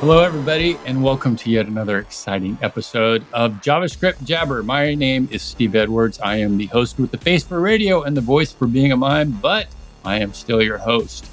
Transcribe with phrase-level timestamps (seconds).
[0.00, 4.62] Hello, everybody, and welcome to yet another exciting episode of JavaScript Jabber.
[4.62, 6.20] My name is Steve Edwards.
[6.20, 8.96] I am the host with the face for radio and the voice for being a
[8.96, 9.66] mime, but
[10.04, 11.28] I am still your host.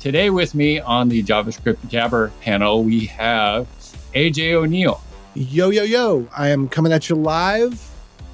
[0.00, 3.66] Today, with me on the JavaScript Jabber panel, we have
[4.14, 5.00] AJ O'Neill.
[5.32, 6.28] Yo, yo, yo.
[6.36, 7.80] I am coming at you live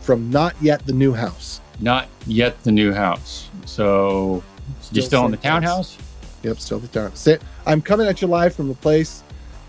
[0.00, 1.60] from not yet the new house.
[1.78, 3.50] Not yet the new house.
[3.66, 4.42] So,
[4.91, 5.48] you're still in the place.
[5.48, 5.96] townhouse?
[6.42, 7.14] Yep, still the town.
[7.14, 9.23] Say- I'm coming at you live from the place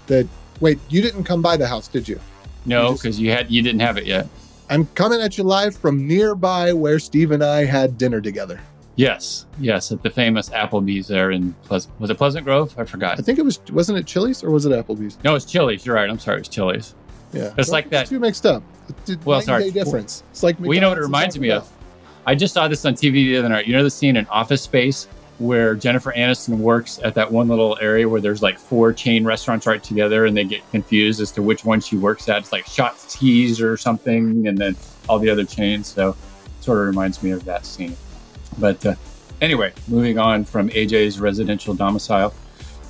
[0.08, 0.28] that.
[0.60, 2.20] Wait, you didn't come by the house, did you?
[2.66, 4.28] No, because you had you didn't have it yet.
[4.70, 8.60] I'm coming at you live from nearby where Steve and I had dinner together.
[8.98, 11.94] Yes, yes, at the famous Applebee's there in Pleasant.
[12.00, 12.74] Was it Pleasant Grove?
[12.80, 13.20] I forgot.
[13.20, 15.20] I think it was, wasn't it Chili's or was it Applebee's?
[15.24, 15.86] No, it's Chili's.
[15.86, 16.10] You're right.
[16.10, 16.40] I'm sorry.
[16.40, 16.96] It's Chili's.
[17.32, 17.54] Yeah.
[17.60, 18.64] It's like that- Two mixed up.
[19.06, 19.70] It's Well, sorry.
[19.70, 20.24] difference.
[20.32, 21.70] It's like Well, you know what it reminds me of?
[22.26, 23.68] I just saw this on TV the other night.
[23.68, 25.08] You know the scene in Office Space
[25.40, 29.68] where Jennifer Aniston works at that one little area where there's like four chain restaurants
[29.68, 32.40] right together and they get confused as to which one she works at.
[32.40, 34.76] It's like Chotchkie's or something, and then
[35.08, 35.88] all the other chains.
[35.88, 37.96] So it sort of reminds me of that scene.
[38.58, 38.96] But uh,
[39.42, 42.34] anyway, moving on from AJ's residential domicile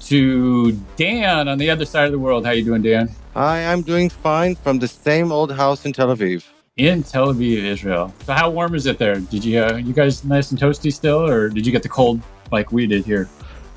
[0.03, 2.45] to Dan on the other side of the world.
[2.45, 3.09] How you doing, Dan?
[3.33, 6.45] Hi, I'm doing fine from the same old house in Tel Aviv.
[6.77, 8.13] in Tel Aviv, Israel.
[8.25, 9.19] So how warm is it there?
[9.19, 12.21] Did you uh, you guys nice and toasty still, or did you get the cold
[12.51, 13.29] like we did here?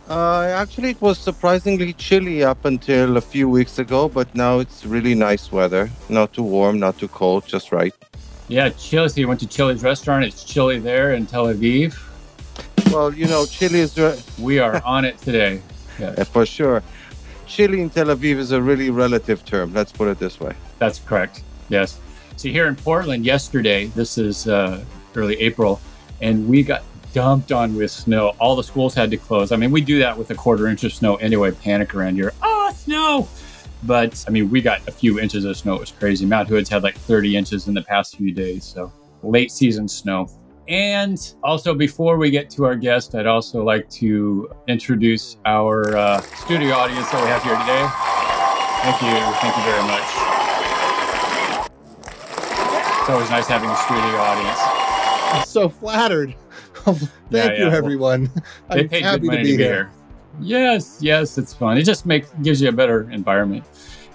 [0.09, 4.85] Uh, actually, it was surprisingly chilly up until a few weeks ago, but now it's
[4.85, 5.89] really nice weather.
[6.09, 7.95] Not too warm, not too cold, just right.
[8.49, 9.09] Yeah, chilly.
[9.09, 10.25] So you went to Chili's restaurant.
[10.25, 11.97] It's chilly there in Tel Aviv.
[12.93, 15.63] Well, you know, chilly is re- We are on it today.
[16.03, 16.83] uh, for sure.
[17.47, 19.73] Chilly in Tel Aviv is a really relative term.
[19.73, 20.55] Let's put it this way.
[20.81, 21.45] That's correct.
[21.69, 22.01] Yes.
[22.37, 24.83] So here in Portland yesterday, this is uh,
[25.15, 25.81] early April,
[26.21, 26.83] and we got
[27.13, 28.35] dumped on with snow.
[28.39, 29.53] All the schools had to close.
[29.53, 31.51] I mean, we do that with a quarter inch of snow anyway.
[31.51, 32.33] Panic around here.
[32.43, 33.29] Oh, snow!
[33.83, 35.75] But I mean, we got a few inches of snow.
[35.75, 36.27] It was crazy.
[36.27, 38.65] Mount Hood's had like 30 inches in the past few days.
[38.65, 40.29] So late season snow.
[40.69, 46.21] And also, before we get to our guest, I'd also like to introduce our uh,
[46.21, 47.89] studio audience that we have here today.
[48.83, 49.19] Thank you.
[49.41, 50.07] Thank you very much.
[53.01, 54.59] It's always nice having a studio audience.
[55.33, 56.37] I'm so flattered.
[56.85, 57.77] Thank Yeah, you, yeah.
[57.77, 58.31] everyone.
[58.71, 59.91] They I'm paid happy good money to be here.
[60.41, 61.77] Yes, yes, it's fun.
[61.77, 63.65] It just makes gives you a better environment.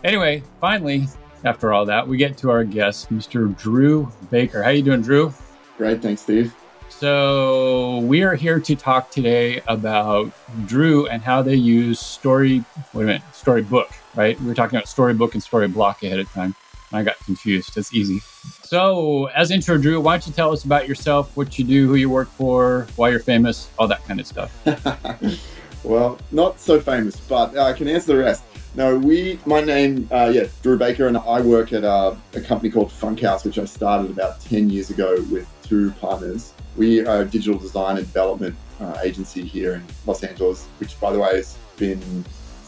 [0.03, 1.07] Anyway, finally,
[1.43, 3.55] after all that, we get to our guest, Mr.
[3.57, 4.63] Drew Baker.
[4.63, 5.33] How you doing, Drew?
[5.77, 6.55] Great, thanks, Steve.
[6.89, 10.31] So we are here to talk today about
[10.65, 12.63] Drew and how they use story.
[12.93, 14.39] Wait a minute, storybook, right?
[14.39, 16.55] We were talking about storybook and Storyblok ahead of time.
[16.93, 17.75] I got confused.
[17.77, 18.21] It's easy.
[18.63, 21.95] So, as intro, Drew, why don't you tell us about yourself, what you do, who
[21.95, 24.51] you work for, why you're famous, all that kind of stuff.
[25.83, 28.43] well, not so famous, but I can answer the rest.
[28.75, 32.69] No, we, my name, uh, yeah, Drew Baker, and I work at uh, a company
[32.69, 36.53] called Funkhaus, which I started about 10 years ago with two partners.
[36.75, 41.13] We are a digital design and development uh, agency here in Los Angeles, which, by
[41.13, 42.01] the way, has been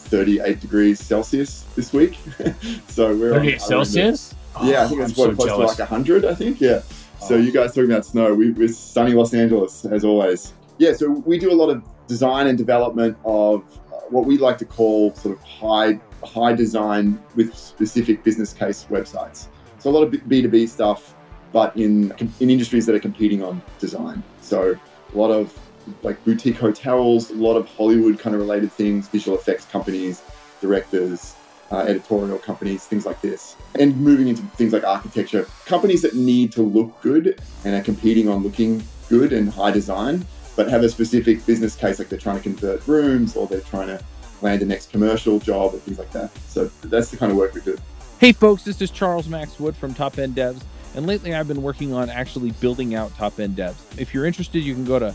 [0.08, 2.16] 38 degrees Celsius this week.
[2.88, 4.68] so we're on- 38 we're in?
[4.68, 5.76] Yeah, I think Oh, it's what, so close jealous.
[5.76, 6.60] to like 100, I think.
[6.60, 6.80] Yeah.
[7.20, 7.38] So Oh.
[7.38, 8.34] you guys talking about snow?
[8.34, 10.52] We, we're sunny Los Angeles as always.
[10.78, 10.92] Yeah.
[10.92, 14.64] So we do a lot of design and development of uh, what we like to
[14.64, 19.46] call sort of high high design with specific business case websites.
[19.78, 21.14] So a lot of B two B stuff,
[21.52, 24.22] but in in industries that are competing on design.
[24.40, 24.76] So
[25.14, 25.56] a lot of
[26.02, 30.22] like boutique hotels, a lot of Hollywood kind of related things, visual effects companies,
[30.60, 31.34] directors,
[31.70, 33.56] uh, editorial companies, things like this.
[33.78, 38.28] And moving into things like architecture, companies that need to look good and are competing
[38.28, 40.26] on looking good and high design,
[40.56, 43.88] but have a specific business case, like they're trying to convert rooms or they're trying
[43.88, 44.02] to
[44.42, 46.36] land the next commercial job or things like that.
[46.48, 47.76] So that's the kind of work we do.
[48.18, 50.62] Hey folks, this is Charles Max Wood from Top End Devs,
[50.96, 53.76] and lately I've been working on actually building out Top End Devs.
[53.96, 55.14] If you're interested, you can go to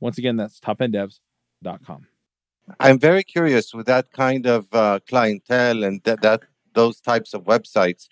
[0.00, 2.06] Once again, that's topenddevs.com.
[2.80, 6.42] I'm very curious with that kind of uh, clientele and that, that
[6.72, 8.08] those types of websites.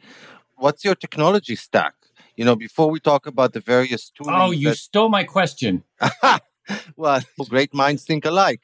[0.56, 1.94] What's your technology stack?
[2.36, 4.30] You know, before we talk about the various tools.
[4.32, 5.82] Oh, you that- stole my question.
[6.96, 8.60] well, great minds think alike.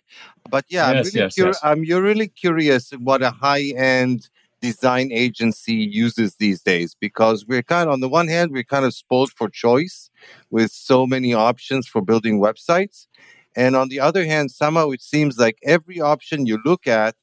[0.48, 1.60] But yeah, I'm, really yes, curi- yes.
[1.62, 4.28] I'm you're really curious what a high-end
[4.60, 8.84] design agency uses these days because we're kind of on the one hand we're kind
[8.84, 10.10] of spoiled for choice
[10.50, 13.06] with so many options for building websites.
[13.56, 17.14] And on the other hand somehow it seems like every option you look at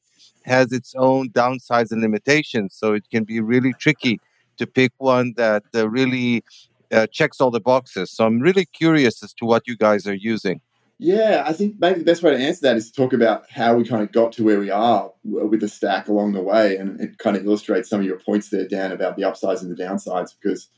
[0.44, 2.74] has its own downsides and limitations.
[2.74, 4.20] So it can be really tricky
[4.58, 6.44] to pick one that uh, really
[6.92, 8.10] uh, checks all the boxes.
[8.10, 10.60] So i'm really curious as to what you guys are using
[10.98, 13.74] Yeah, I think maybe the best way to answer that is to talk about how
[13.74, 16.76] we kind of got to where we are with the stack along the way.
[16.76, 19.70] And it kind of illustrates some of your points there, Dan, about the upsides and
[19.76, 20.68] the downsides, because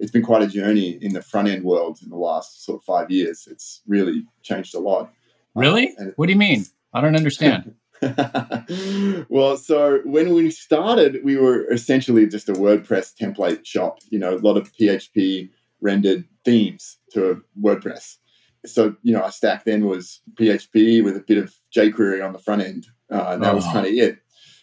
[0.00, 2.84] it's been quite a journey in the front end world in the last sort of
[2.84, 3.46] five years.
[3.48, 5.12] It's really changed a lot.
[5.54, 5.90] Really?
[5.90, 6.64] Uh, and- What do you mean?
[6.92, 7.74] I don't understand.
[9.28, 14.34] well, so when we started, we were essentially just a WordPress template shop, you know,
[14.34, 18.16] a lot of PHP rendered themes to WordPress.
[18.66, 22.38] So, you know, our stack then was PHP with a bit of jQuery on the
[22.38, 22.86] front end.
[23.10, 23.72] Uh, and that was Oh.
[23.72, 24.18] kind of it.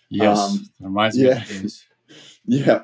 [0.09, 0.37] yes.
[0.37, 1.41] Um, reminds me yeah.
[1.43, 1.71] of.
[2.47, 2.83] Yeah.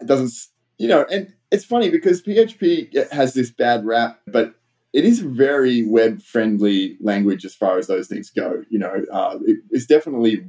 [0.00, 0.32] It doesn't,
[0.76, 4.54] you know, and it's funny because PHP has this bad rap, but
[4.92, 8.62] it is a very web friendly language as far as those things go.
[8.68, 10.44] You know, uh, it, it's definitely,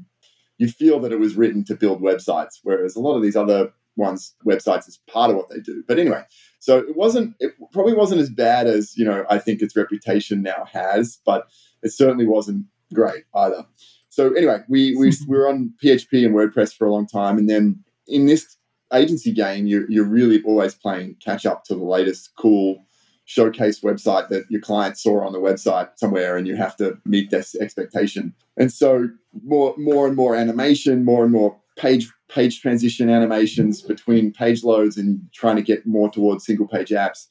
[0.57, 3.71] you feel that it was written to build websites, whereas a lot of these other
[3.95, 5.83] ones, websites is part of what they do.
[5.87, 6.23] But anyway,
[6.59, 10.41] so it wasn't, it probably wasn't as bad as, you know, I think its reputation
[10.41, 11.47] now has, but
[11.83, 13.65] it certainly wasn't great either.
[14.09, 17.37] So anyway, we, we, we were on PHP and WordPress for a long time.
[17.37, 18.57] And then in this
[18.93, 22.85] agency game, you're, you're really always playing catch up to the latest cool
[23.29, 27.29] showcase website that your client saw on the website somewhere and you have to meet
[27.29, 28.33] this expectation.
[28.57, 29.07] And so
[29.43, 34.97] more more and more animation, more and more page page transition animations between page loads
[34.97, 37.27] and trying to get more towards single page apps.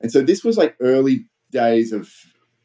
[0.00, 2.10] And so this was like early days of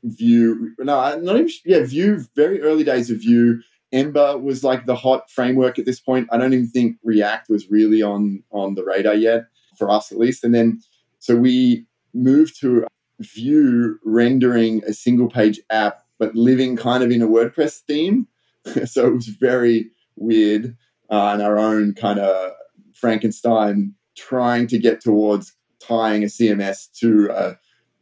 [0.04, 0.74] Vue.
[0.80, 3.62] No, not even yeah, Vue, very early days of Vue.
[3.92, 6.30] Ember was like the hot framework at this point.
[6.31, 9.44] I don't even think React was really on on the radar yet
[9.78, 10.44] for us at least.
[10.44, 10.81] And then
[11.19, 12.86] so we moved to
[13.19, 18.28] Vue rendering a single page app, but living kind of in a WordPress theme.
[18.86, 20.75] so it was very weird
[21.11, 22.53] uh, and our own kind of
[22.93, 27.57] Frankenstein trying to get towards tying a CMS to a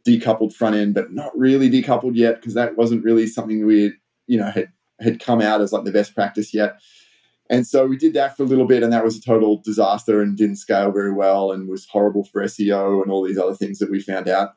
[0.08, 3.92] decoupled front end, but not really decoupled yet because that wasn't really something we
[4.26, 4.68] you know had
[5.00, 6.80] had come out as like the best practice yet.
[7.48, 10.22] And so we did that for a little bit, and that was a total disaster
[10.22, 13.80] and didn't scale very well and was horrible for SEO and all these other things
[13.80, 14.50] that we found out.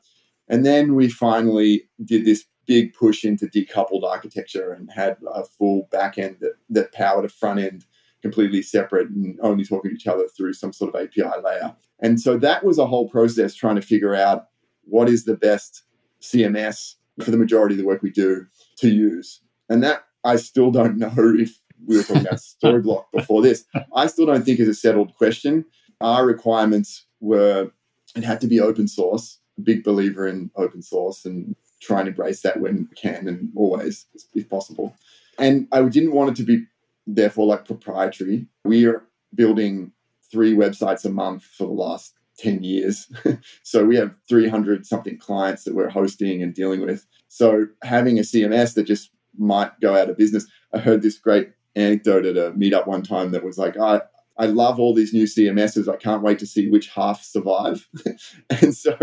[0.48, 5.88] And then we finally did this big push into decoupled architecture and had a full
[5.90, 7.84] back end that, that powered a front end
[8.24, 11.76] completely separate and only talking to each other through some sort of API layer.
[12.00, 14.46] And so that was a whole process trying to figure out
[14.84, 15.82] what is the best
[16.22, 18.46] CMS for the majority of the work we do
[18.78, 19.42] to use.
[19.68, 23.66] And that I still don't know if we were talking about Storyblok before this.
[23.94, 25.66] I still don't think is a settled question.
[26.00, 27.72] Our requirements were
[28.16, 29.38] it had to be open source.
[29.58, 33.50] A big believer in open source and try and embrace that when we can and
[33.54, 34.96] always if possible.
[35.38, 36.64] And I didn't want it to be
[37.06, 38.46] therefore like proprietary.
[38.64, 39.92] We are building
[40.30, 43.10] three websites a month for the last 10 years.
[43.62, 47.06] so we have 300 something clients that we're hosting and dealing with.
[47.28, 50.46] So having a CMS that just might go out of business.
[50.72, 54.02] I heard this great anecdote at a meetup one time that was like, I,
[54.38, 55.92] I love all these new CMSs.
[55.92, 57.88] I can't wait to see which half survive.
[58.50, 58.96] and so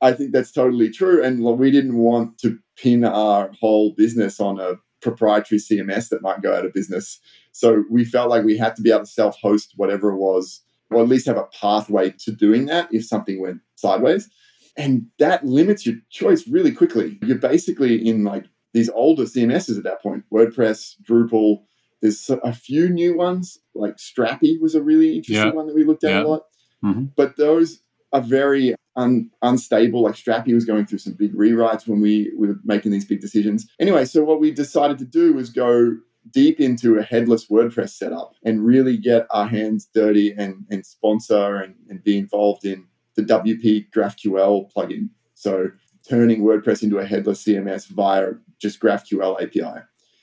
[0.00, 1.22] I think that's totally true.
[1.22, 6.42] And we didn't want to pin our whole business on a proprietary CMS that might
[6.42, 7.18] go out of business.
[7.52, 10.62] So we felt like we had to be able to self host whatever it was,
[10.90, 14.28] or at least have a pathway to doing that if something went sideways.
[14.76, 17.18] And that limits your choice really quickly.
[17.22, 21.62] You're basically in like these older CMSs at that point WordPress, Drupal.
[22.00, 25.52] There's a few new ones, like Strapi was a really interesting Yeah.
[25.52, 26.22] one that we looked at Yeah.
[26.22, 26.42] a lot.
[26.84, 27.10] Mhm.
[27.16, 30.02] But those are very un- unstable.
[30.02, 33.66] Like Strapi was going through some big rewrites when we were making these big decisions.
[33.78, 35.96] Anyway, so what we decided to do was go
[36.30, 41.56] deep into a headless WordPress setup and really get our hands dirty and, and sponsor
[41.56, 45.08] and, and be involved in the WP GraphQL plugin.
[45.34, 45.70] So
[46.08, 49.82] turning WordPress into a headless CMS via just GraphQL API.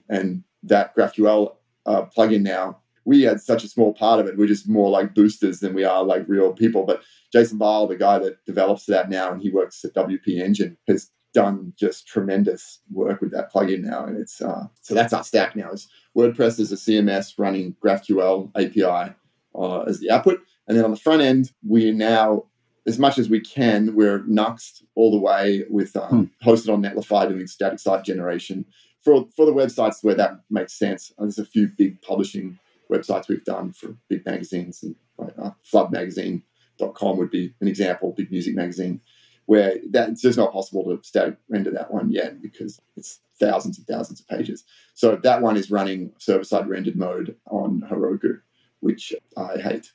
[0.09, 1.55] And that GraphQL
[1.85, 2.79] uh, plugin now.
[3.07, 4.37] We had such a small part of it.
[4.37, 6.83] We're just more like boosters than we are like real people.
[6.83, 10.77] But Jason Bahl, the guy that develops that now, and he works at WP Engine,
[10.89, 14.05] has done just tremendous work with that plugin now.
[14.05, 15.71] And it's uh, so that's our stack now.
[15.71, 15.87] Is
[16.17, 19.15] WordPress is a CMS running GraphQL API
[19.55, 22.43] uh, as the output, and then on the front end, we now
[22.85, 26.09] as much as we can, we're Nuxt all the way with um,
[26.43, 26.49] hmm.
[26.49, 28.65] hosted on Netlify doing static site generation
[29.01, 31.11] for for the websites where that makes sense.
[31.17, 32.59] There's a few big publishing
[32.91, 38.31] websites we've done for big magazines and like uh, floodmagazine.com would be an example, big
[38.31, 39.01] music magazine,
[39.45, 43.87] where that's just not possible to static render that one yet because it's thousands and
[43.87, 44.63] thousands of pages.
[44.93, 48.39] So that one is running server side rendered mode on Heroku
[48.79, 49.91] which I hate.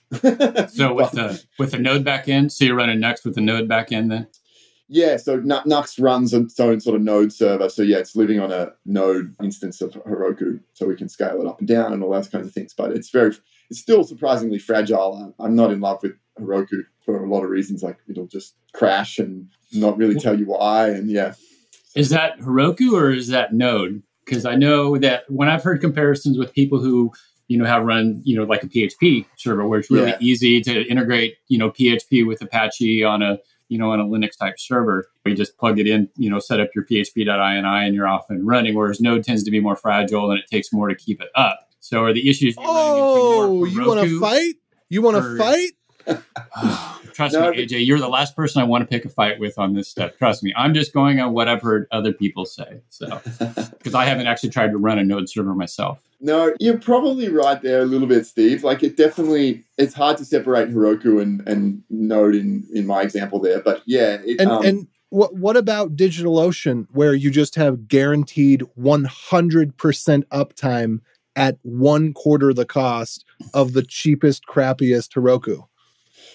[0.71, 4.11] so with the with the Node backend, so you're running Next with the Node backend
[4.11, 4.27] then?
[4.89, 7.69] Yeah, so Nuxt runs its own sort of Node server.
[7.69, 11.47] So yeah, it's living on a Node instance of Heroku, so we can scale it
[11.47, 12.75] up and down and all those kinds of things.
[12.75, 13.35] But it's very,
[13.71, 15.35] it's still surprisingly fragile.
[15.39, 17.83] I'm not in love with Heroku for a lot of reasons.
[17.83, 20.89] Like it'll just crash and not really tell you why.
[20.91, 21.35] And yeah,
[21.95, 24.03] is that Heroku or is that Node?
[24.25, 27.13] Because I know that when I've heard comparisons with people who
[27.49, 30.17] you know, have run, you know, like a PHP server where it's really yeah.
[30.21, 33.39] easy to integrate, you know, PHP with Apache on a,
[33.73, 35.09] you know, on a Linux type server.
[35.25, 38.47] You just plug it in, you know, set up your PHP.ini and you're off and
[38.47, 38.75] running.
[38.75, 41.69] Whereas Node tends to be more fragile and it takes more to keep it up.
[41.81, 42.55] So are the issues?
[42.59, 44.55] Oh, you want to fight?
[44.89, 45.71] You want to fight?
[47.13, 49.59] Trust no, me, AJ, you're the last person I want to pick a fight with
[49.59, 50.13] on this stuff.
[50.19, 50.53] Trust me.
[50.57, 52.83] I'm just going on what I've heard other people say.
[52.89, 53.21] So,
[53.79, 56.03] because I haven't actually tried to run a Node server myself.
[56.25, 58.63] No, you're probably right there a little bit, Steve.
[58.63, 63.41] Like it definitely, it's hard to separate Heroku and, and Node in, in my example
[63.41, 63.61] there.
[63.61, 64.19] But yeah.
[64.25, 69.73] It, and, um, and what, what about DigitalOcean where you just have guaranteed 100%
[70.33, 71.01] uptime
[71.35, 75.67] at one quarter the cost of the cheapest, crappiest Heroku?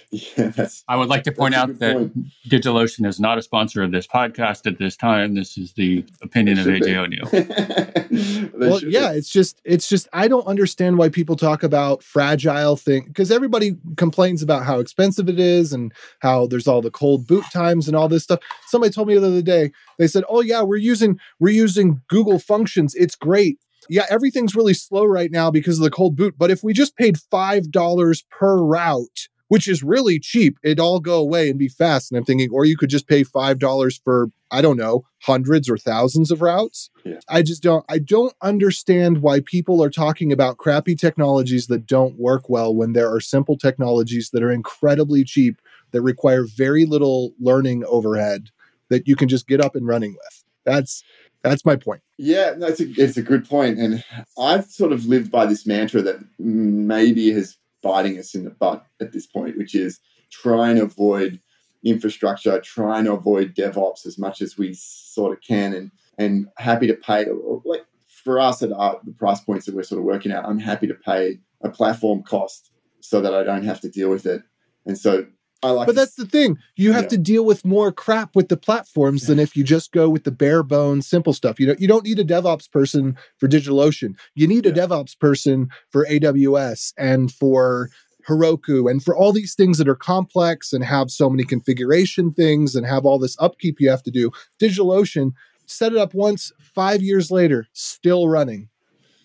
[0.10, 0.52] Yeah,
[0.88, 2.28] I would like to point out that point.
[2.48, 5.36] DigitalOcean is not a sponsor of this podcast at this time.
[5.36, 8.52] This is the opinion of AJ O'Neill.
[8.58, 9.18] well, yeah, be.
[9.18, 13.76] it's just it's just I don't understand why people talk about fragile thing because everybody
[13.98, 17.98] complains about how expensive it is and how there's all the cold boot times and
[17.98, 18.40] all this stuff.
[18.68, 22.40] Somebody told me the other day, they said, "Oh yeah, we're using we're using Google
[22.40, 22.96] Functions.
[22.96, 23.60] It's great."
[23.90, 26.36] yeah, everything's really slow right now because of the cold boot.
[26.38, 30.58] But if we just paid $5 per route, which is really cheap.
[30.64, 32.12] It'd all go away and be fast.
[32.12, 35.70] And I'm thinking, or you could just pay five dollars for I don't know hundreds
[35.70, 36.90] or thousands of routes.
[37.04, 37.20] Yeah.
[37.30, 37.86] I just don't.
[37.90, 42.94] I don't understand why people are talking about crappy technologies that don't work well when
[42.94, 45.62] there are simple technologies that are incredibly cheap
[45.92, 48.50] that require very little learning overhead
[48.90, 50.44] that you can just get up and running with.
[50.66, 51.04] That's
[51.44, 52.02] that's my point.
[52.18, 53.80] Yeah, no, it's a, it's a good point.
[53.80, 54.04] And
[54.40, 58.86] I've sort of lived by this mantra that maybe has biting us in the butt
[59.00, 61.40] at this point, which is trying to avoid
[61.84, 66.88] infrastructure, trying to avoid DevOps as much as we sort of can, and and happy
[66.88, 67.26] to pay.
[67.64, 70.60] Like for us at our, the price points that we're sort of working at, I'm
[70.60, 74.42] happy to pay a platform cost so that I don't have to deal with it.
[74.86, 75.26] And so
[75.64, 76.58] I like but that's the thing.
[76.76, 77.10] You have yeah.
[77.10, 80.32] to deal with more crap with the platforms than if you just go with the
[80.32, 81.60] bare bones simple stuff.
[81.60, 84.16] You know, you don't need a DevOps person for DigitalOcean.
[84.36, 84.72] You need yeah.
[84.72, 87.90] a DevOps person for AWS and for
[88.28, 92.76] Heroku and for all these things that are complex and have so many configuration things
[92.76, 94.32] and have all this upkeep you have to do.
[94.60, 95.32] DigitalOcean,
[95.66, 98.70] set it up once, five years later, still running.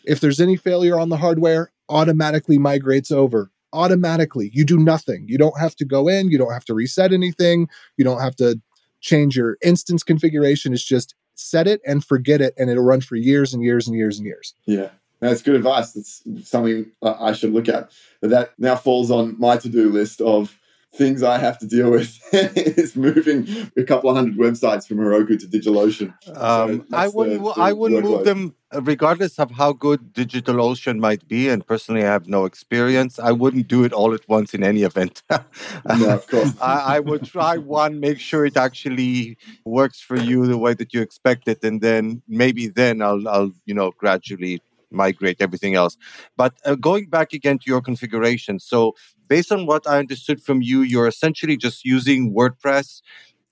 [0.04, 4.50] If there's any failure on the hardware, automatically migrates over automatically.
[4.52, 5.26] You do nothing.
[5.28, 8.36] You don't have to go in, you don't have to reset anything, you don't have
[8.36, 8.60] to
[9.00, 10.72] change your instance configuration.
[10.72, 13.96] It's just set it and forget it, and it'll run for years and years and
[13.96, 14.54] years and years.
[14.66, 14.90] Yeah.
[15.20, 15.92] That's good advice.
[15.92, 17.92] That's something uh, I should look at.
[18.20, 20.58] But that now falls on my to do list of
[20.94, 25.38] things I have to deal with is moving a couple of hundred websites from Heroku
[25.40, 26.12] to DigitalOcean.
[26.36, 27.42] Um, so I wouldn't.
[27.42, 31.48] The, the I wouldn't move them, uh, regardless of how good DigitalOcean might be.
[31.48, 33.18] And personally, I have no experience.
[33.18, 35.22] I wouldn't do it all at once in any event.
[35.30, 36.52] no, of course.
[36.60, 40.92] I, I, would try one, make sure it actually works for you the way that
[40.92, 44.60] you expect it, and then maybe then I'll, I'll you know, gradually
[44.92, 45.96] migrate everything else.
[46.36, 48.94] But uh, going back again to your configuration, so
[49.28, 53.02] based on what I understood from you, you're essentially just using WordPress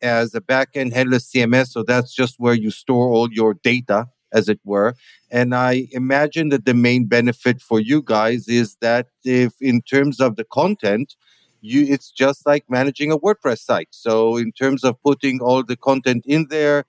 [0.02, 1.68] as a backend headless CMS.
[1.68, 4.94] So that's just where you store all your data, as it were.
[5.30, 10.20] And I imagine that the main benefit for you guys is that if, in terms
[10.20, 11.16] of the content,
[11.62, 13.88] you it's just like managing a WordPress site.
[13.90, 16.85] So in terms of putting all the content in there,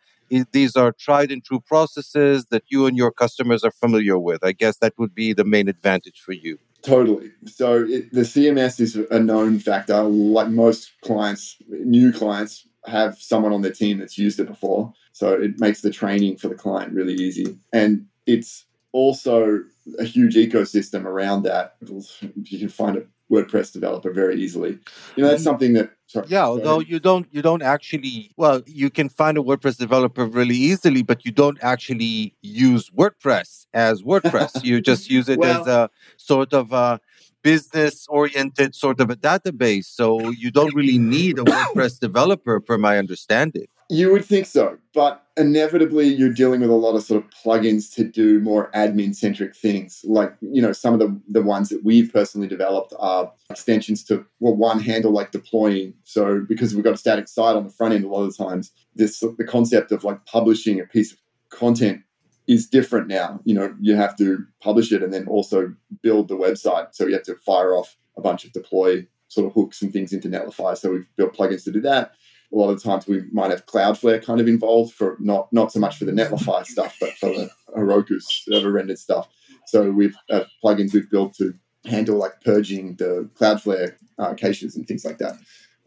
[0.52, 4.44] these are tried and true processes that you and your customers are familiar with.
[4.44, 6.58] I guess that would be the main advantage for you.
[6.82, 7.32] Totally.
[7.46, 10.02] So it, the CMS is a known factor.
[10.02, 14.92] Like most clients, new clients have someone on their team that's used it before.
[15.14, 17.58] So it makes the training for the client really easy.
[17.72, 19.64] And it's also
[20.00, 21.76] a huge ecosystem around that.
[21.82, 24.78] You can find a WordPress developer very easily.
[25.16, 25.46] You know, that's mm.
[25.46, 26.40] something that sorry, yeah.
[26.46, 26.50] Sorry.
[26.50, 28.32] Although you don't, you don't actually.
[28.38, 33.66] Well, you can find a WordPress developer really easily, but you don't actually use WordPress
[33.74, 34.64] as WordPress.
[34.64, 37.00] you just use it well, as a sort of a
[37.44, 39.86] business oriented sort of a database.
[39.86, 43.68] So you don't really need a WordPress developer, per my understanding.
[43.92, 47.94] You would think so, but inevitably you're dealing with a lot of sort of plugins
[47.96, 50.00] to do more admin centric things.
[50.06, 54.26] Like, you know, some of the, the ones that we've personally developed are extensions to,
[54.40, 55.94] well, one handle like deploying.
[56.06, 58.72] So because we've got a static site on the front end, a lot of times,
[58.96, 61.18] this the concept of like publishing a piece of
[61.50, 62.02] content
[62.48, 63.42] is different now.
[63.44, 66.96] You know, you have to publish it and then also build the website.
[66.96, 70.14] So you have to fire off a bunch of deploy sort of hooks and things
[70.14, 70.78] into Netlify.
[70.78, 72.14] So we've built plugins to do that
[72.52, 75.80] a lot of times we might have Cloudflare kind of involved for not not so
[75.80, 79.28] much for the Netlify stuff, but for the Heroku server rendered stuff.
[79.68, 81.54] So we've uh, plugins we've built to
[81.86, 85.38] handle like purging the Cloudflare uh, caches and things like that.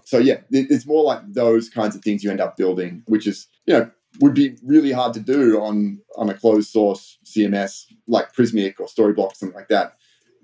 [0.05, 3.49] So yeah, it's more like those kinds of things you end up building, which is
[3.67, 3.91] you know
[4.21, 8.87] would be really hard to do on on a closed source CMS like Prismic or
[8.87, 9.97] Storyblok, something like that.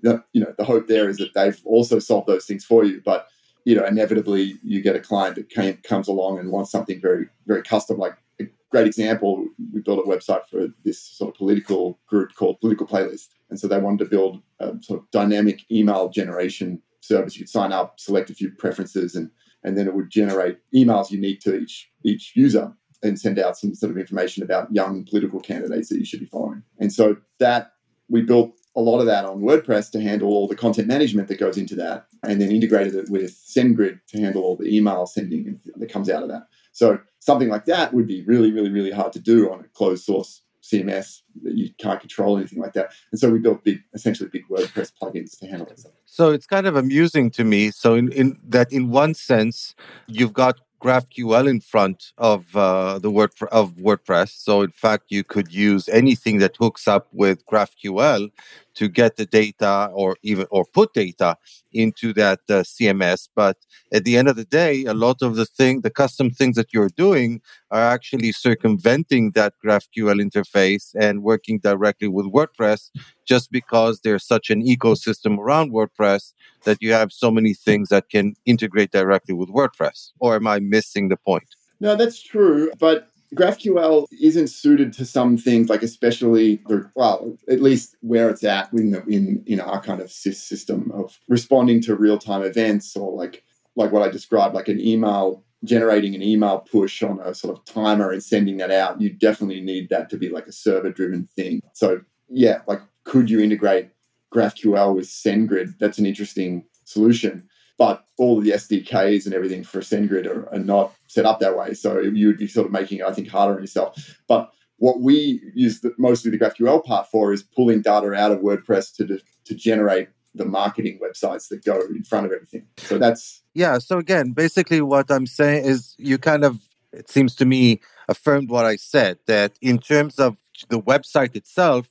[0.03, 3.01] The, you know, the hope there is that they've also solved those things for you,
[3.05, 3.27] but
[3.65, 7.27] you know, inevitably you get a client that came, comes along and wants something very,
[7.45, 7.97] very custom.
[7.97, 12.59] Like a great example, we built a website for this sort of political group called
[12.59, 13.29] Political Playlist.
[13.49, 17.35] And so they wanted to build a sort of dynamic email generation service.
[17.35, 19.29] You could sign up, select a few preferences, and,
[19.63, 23.73] and then it would generate emails unique to each, each user and send out some
[23.73, 26.63] sort of information about young political candidates that you should be following.
[26.79, 27.71] And so that
[28.09, 31.39] we built a lot of that on WordPress to handle all the content management that
[31.39, 35.59] goes into that, and then integrated it with SendGrid to handle all the email sending
[35.75, 36.47] that comes out of that.
[36.71, 40.05] So something like that would be really, really, really hard to do on a closed
[40.05, 42.91] source CMS that you can't control anything like that.
[43.11, 45.81] And so we built big, essentially big WordPress plugins to handle it.
[46.05, 47.71] So it's kind of amusing to me.
[47.71, 49.75] So in, in that, in one sense,
[50.07, 54.29] you've got GraphQL in front of uh, the word of WordPress.
[54.29, 58.31] So in fact, you could use anything that hooks up with GraphQL
[58.75, 61.37] to get the data or even or put data
[61.73, 63.27] into that uh, CMS.
[63.35, 63.57] But
[63.93, 66.73] at the end of the day, a lot of the thing, the custom things that
[66.73, 72.89] you're doing are actually circumventing that GraphQL interface and working directly with WordPress
[73.25, 78.09] just because there's such an ecosystem around WordPress that you have so many things that
[78.09, 80.11] can integrate directly with WordPress.
[80.19, 81.47] Or am I missing the point?
[81.79, 82.71] No, that's true.
[82.77, 86.61] But GraphQL isn't suited to some things, like especially,
[86.95, 91.17] well, at least where it's at in the, in in our kind of system of
[91.29, 93.43] responding to real time events, or like
[93.75, 97.63] like what I described, like an email generating an email push on a sort of
[97.65, 98.99] timer and sending that out.
[98.99, 101.61] You definitely need that to be like a server driven thing.
[101.73, 103.89] So yeah, like could you integrate
[104.33, 105.75] GraphQL with SendGrid?
[105.79, 107.47] That's an interesting solution
[107.81, 111.73] but all the SDKs and everything for SendGrid are, are not set up that way.
[111.73, 113.97] So you would be sort of making it, I think, harder on yourself.
[114.27, 118.41] But what we use the, mostly the GraphQL part for is pulling data out of
[118.41, 122.67] WordPress to, to generate the marketing websites that go in front of everything.
[122.77, 123.41] So that's.
[123.55, 123.79] Yeah.
[123.79, 126.59] So again, basically what I'm saying is you kind of,
[126.93, 130.37] it seems to me, affirmed what I said that in terms of
[130.69, 131.89] the website itself,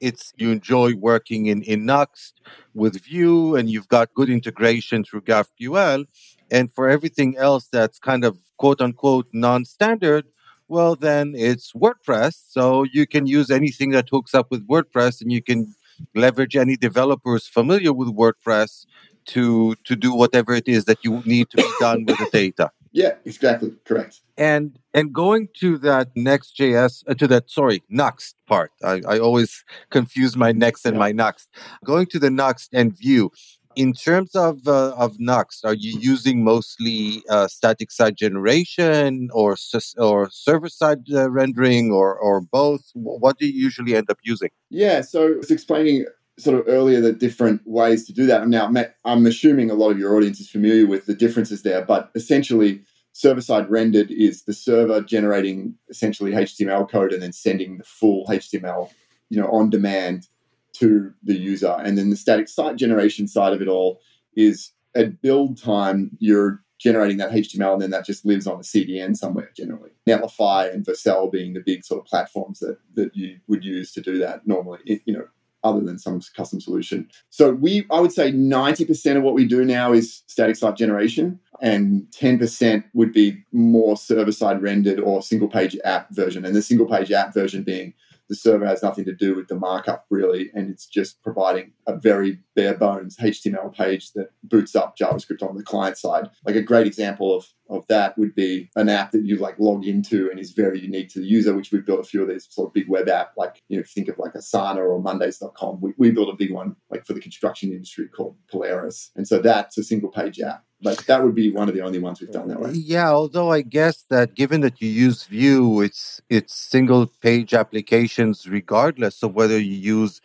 [0.00, 2.32] it's you enjoy working in, in Nuxt
[2.74, 6.06] with Vue and you've got good integration through GraphQL.
[6.50, 10.26] And for everything else that's kind of quote unquote non standard,
[10.68, 12.40] well, then it's WordPress.
[12.48, 15.74] So you can use anything that hooks up with WordPress and you can
[16.14, 18.86] leverage any developers familiar with WordPress
[19.26, 22.70] to to do whatever it is that you need to be done with the data.
[22.92, 23.72] Yeah, exactly.
[23.84, 24.20] Correct.
[24.36, 28.72] And and going to that Next.js, uh, to that, sorry, Nuxt part.
[28.82, 31.00] I, I always confuse my Next and yeah.
[31.00, 31.46] my Nuxt.
[31.84, 33.30] Going to the Nuxt and Vue.
[33.76, 39.56] In terms of uh, of Nuxt, are you using mostly uh, static site generation or
[39.96, 42.90] or server side uh, rendering or or both?
[42.94, 44.50] What do you usually end up using?
[44.70, 46.04] Yeah, so I was explaining
[46.40, 48.48] sort of earlier the different ways to do that.
[48.48, 48.72] Now,
[49.04, 52.82] I'm assuming a lot of your audience is familiar with the differences there, but essentially,
[53.12, 58.26] server side rendered is the server generating essentially HTML code and then sending the full
[58.26, 58.90] HTML,
[59.28, 60.28] you know, on demand
[60.74, 61.76] to the user.
[61.84, 64.00] And then the static site generation side of it all
[64.36, 68.62] is at build time, you're generating that HTML, and then that just lives on a
[68.62, 69.90] CDN somewhere generally.
[70.08, 74.00] Netlify and Vercel being the big sort of platforms that that you would use to
[74.00, 75.02] do that normally.
[75.04, 75.26] You know,
[75.62, 77.08] other than some custom solution.
[77.30, 81.38] So we, I would say 90% of what we do now is static site generation
[81.60, 86.44] and 10% would be more server side rendered or single page app version.
[86.44, 87.92] And the single page app version being
[88.30, 91.96] the server has nothing to do with the markup really, and it's just providing a
[91.96, 96.30] very bare bones HTML page that boots up JavaScript on the client side.
[96.46, 99.84] Like a great example of, of that would be an app that you like log
[99.84, 102.46] into and is very unique to the user, which we've built a few of these
[102.48, 105.80] sort of big web app, like you know, think of like Asana or Mondays.com.
[105.80, 109.10] We, we built a big one like for the construction industry called Polaris.
[109.16, 111.98] And so that's a single page app like that would be one of the only
[111.98, 112.70] ones we've done that way.
[112.72, 118.48] Yeah, although I guess that given that you use Vue, it's it's single page applications
[118.48, 120.20] regardless of whether you use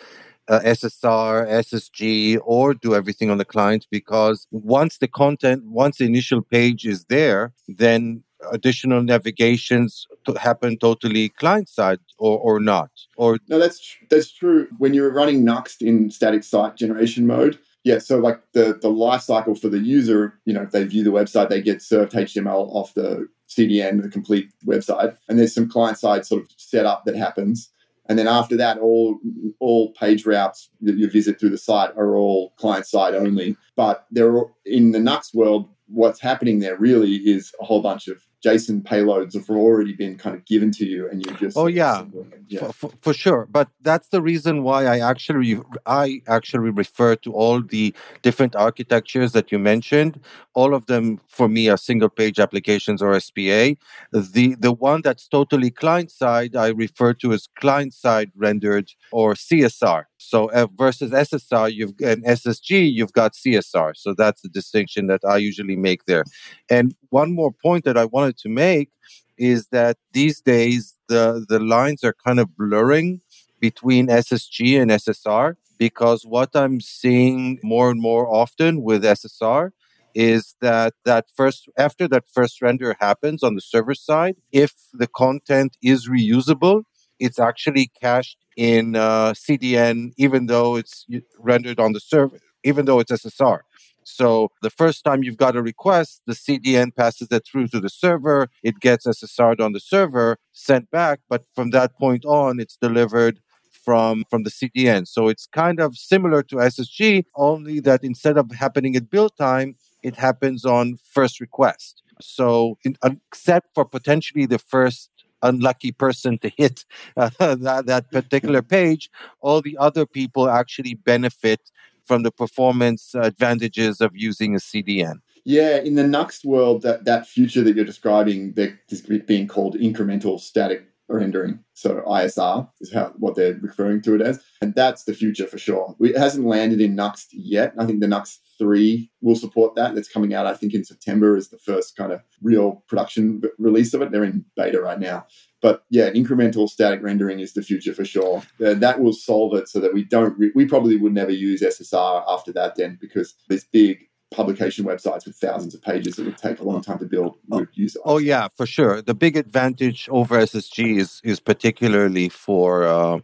[0.47, 6.05] uh, SSR, SSG, or do everything on the client because once the content, once the
[6.05, 12.91] initial page is there, then additional navigations to happen totally client side or, or not
[13.17, 17.99] or no that's that's true when you're running nuxt in static site generation mode yeah,
[17.99, 21.11] so like the the life cycle for the user, you know, if they view the
[21.11, 25.99] website, they get served HTML off the CDN, the complete website, and there's some client
[25.99, 27.69] side sort of setup that happens,
[28.09, 29.19] and then after that, all
[29.59, 33.55] all page routes that you visit through the site are all client side only.
[33.75, 35.69] But they're in the Nuxt world.
[35.87, 40.35] What's happening there really is a whole bunch of JSON payloads have already been kind
[40.35, 42.05] of given to you, and you just oh yeah,
[42.47, 42.71] yeah.
[42.71, 43.47] For, for, sure.
[43.49, 49.31] But that's the reason why I actually I actually refer to all the different architectures
[49.31, 50.19] that you mentioned.
[50.53, 53.75] All of them for me are single page applications or SPA.
[54.11, 59.33] The the one that's totally client side I refer to as client side rendered or
[59.33, 60.05] CSR.
[60.29, 63.95] So uh, versus SSR, you've an SSG, you've got CSR.
[63.95, 66.23] So that's the distinction that I usually make there.
[66.69, 68.89] And one more point that I wanted to make
[69.37, 73.21] is that these days the the lines are kind of blurring
[73.59, 79.71] between SSG and SSR because what I'm seeing more and more often with SSR
[80.13, 85.07] is that that first after that first render happens on the server side if the
[85.07, 86.83] content is reusable
[87.19, 91.05] it's actually cached in uh, CDN, even though it's
[91.39, 93.59] rendered on the server, even though it's SSR.
[94.03, 97.89] So the first time you've got a request, the CDN passes that through to the
[97.89, 98.49] server.
[98.61, 103.39] It gets SSR'd on the server, sent back, but from that point on, it's delivered
[103.83, 105.07] from from the CDN.
[105.07, 109.75] So it's kind of similar to SSG, only that instead of happening at build time,
[110.03, 112.01] it happens on first request.
[112.21, 115.09] So, in, except for potentially the first
[115.41, 116.85] unlucky person to hit
[117.17, 119.09] uh, that, that particular page,
[119.41, 121.71] all the other people actually benefit
[122.05, 125.15] from the performance advantages of using a CDN.
[125.43, 129.75] Yeah, in the Nuxt world, that, that future that you're describing, that is being called
[129.75, 131.59] incremental static rendering.
[131.73, 135.59] So ISR is how what they're referring to it as, and that's the future for
[135.59, 135.95] sure.
[135.99, 137.73] It hasn't landed in Nuxt yet.
[137.77, 139.95] I think the Nuxt three will support that.
[139.95, 143.93] That's coming out, I think, in September is the first kind of real production release
[143.93, 144.11] of it.
[144.11, 145.27] They're in beta right now.
[145.61, 148.43] But yeah, incremental static rendering is the future for sure.
[148.63, 151.61] Uh, that will solve it so that we don't, re- we probably would never use
[151.61, 156.37] SSR after that then because these big publication websites with thousands of pages that would
[156.37, 159.01] take a long time to build oh, would use Oh yeah, for sure.
[159.01, 163.19] The big advantage over SSG is is particularly for uh,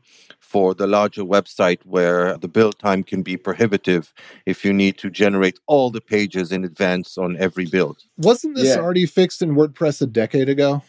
[0.51, 4.13] for the larger website where the build time can be prohibitive
[4.45, 8.03] if you need to generate all the pages in advance on every build.
[8.17, 8.81] Wasn't this yeah.
[8.81, 10.83] already fixed in WordPress a decade ago?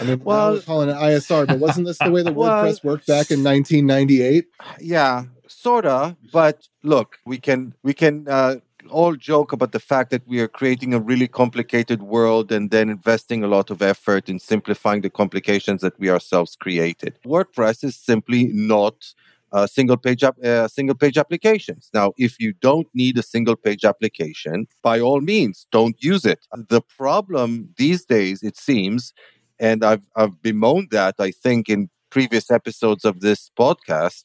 [0.00, 2.84] I mean, well, we're calling it ISR, but wasn't this the way that well, WordPress
[2.84, 4.48] worked back in 1998?
[4.80, 6.16] Yeah, sorta.
[6.30, 8.56] But look, we can we can uh,
[8.90, 12.88] all joke about the fact that we are creating a really complicated world and then
[12.88, 17.18] investing a lot of effort in simplifying the complications that we ourselves created.
[17.24, 19.14] WordPress is simply not
[19.52, 21.88] uh, single page uh, single page applications.
[21.94, 26.40] Now, if you don't need a single page application, by all means, don't use it.
[26.52, 29.14] The problem these days, it seems,
[29.58, 34.24] and I've I've bemoaned that I think in previous episodes of this podcast,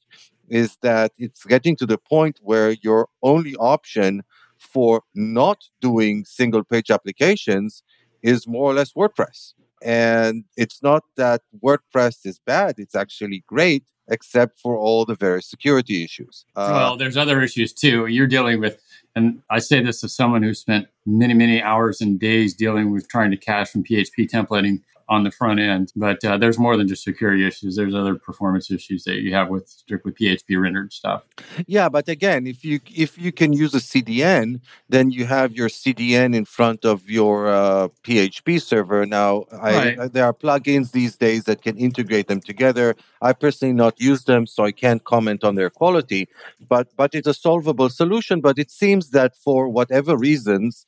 [0.49, 4.23] is that it's getting to the point where your only option
[4.61, 7.83] for not doing single page applications
[8.21, 9.53] is more or less WordPress.
[9.83, 15.49] And it's not that WordPress is bad, it's actually great, except for all the various
[15.49, 16.45] security issues.
[16.55, 18.05] Uh, well, there's other issues too.
[18.05, 18.79] You're dealing with,
[19.15, 23.09] and I say this as someone who spent many, many hours and days dealing with
[23.09, 25.91] trying to cache from PHP templating on the front end.
[25.93, 27.75] But uh, there's more than just security issues.
[27.75, 31.23] There's other performance issues that you have with strictly PHP rendered stuff.
[31.67, 35.67] Yeah, but again, if you if you can use a CDN, then you have your
[35.67, 39.05] CDN in front of your uh, PHP server.
[39.05, 40.13] Now, I, right.
[40.13, 42.95] there are plugins these days that can integrate them together.
[43.21, 46.29] I personally not use them, so I can't comment on their quality.
[46.69, 48.39] But but it's a solvable solution.
[48.39, 50.85] But it seems that for whatever reasons,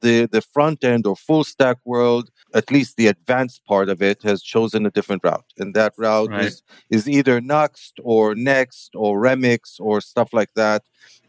[0.00, 4.22] the the front end or full stack world, at least the advanced part of it,
[4.22, 6.46] has chosen a different route, and that route right.
[6.46, 10.82] is is either Nuxt or Next or Remix or stuff like that,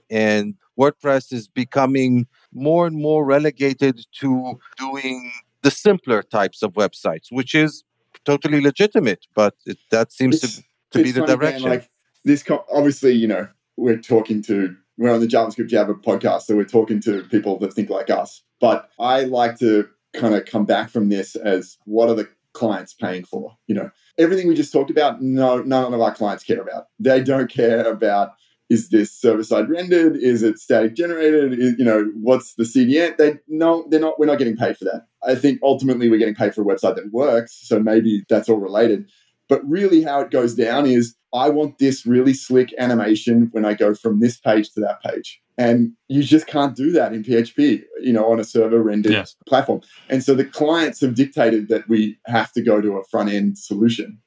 [0.09, 5.31] and WordPress is becoming more and more relegated to doing
[5.61, 7.83] the simpler types of websites, which is
[8.25, 11.69] totally legitimate, but it, that seems it's, to, to be the direction.
[11.69, 11.89] like
[12.23, 16.65] this, obviously, you know, we're talking to we're on the JavaScript Jabber podcast, so we're
[16.65, 18.43] talking to people that think like us.
[18.59, 22.93] But I like to kind of come back from this as what are the clients
[22.93, 23.55] paying for?
[23.67, 26.85] You know, everything we just talked about, no, none of our clients care about.
[26.99, 28.31] They don't care about
[28.69, 30.15] is this server side rendered?
[30.15, 31.59] Is it static generated?
[31.59, 33.17] Is, you know, what's the CDN?
[33.17, 34.17] They no, they're not.
[34.17, 35.07] We're not getting paid for that.
[35.27, 37.59] I think ultimately we're getting paid for a website that works.
[37.67, 39.09] So maybe that's all related.
[39.51, 43.73] But really, how it goes down is I want this really slick animation when I
[43.73, 45.41] go from this page to that page.
[45.57, 49.35] And you just can't do that in PHP, you know, on a server rendered yes.
[49.45, 49.81] platform.
[50.07, 53.57] And so the clients have dictated that we have to go to a front end
[53.57, 54.19] solution.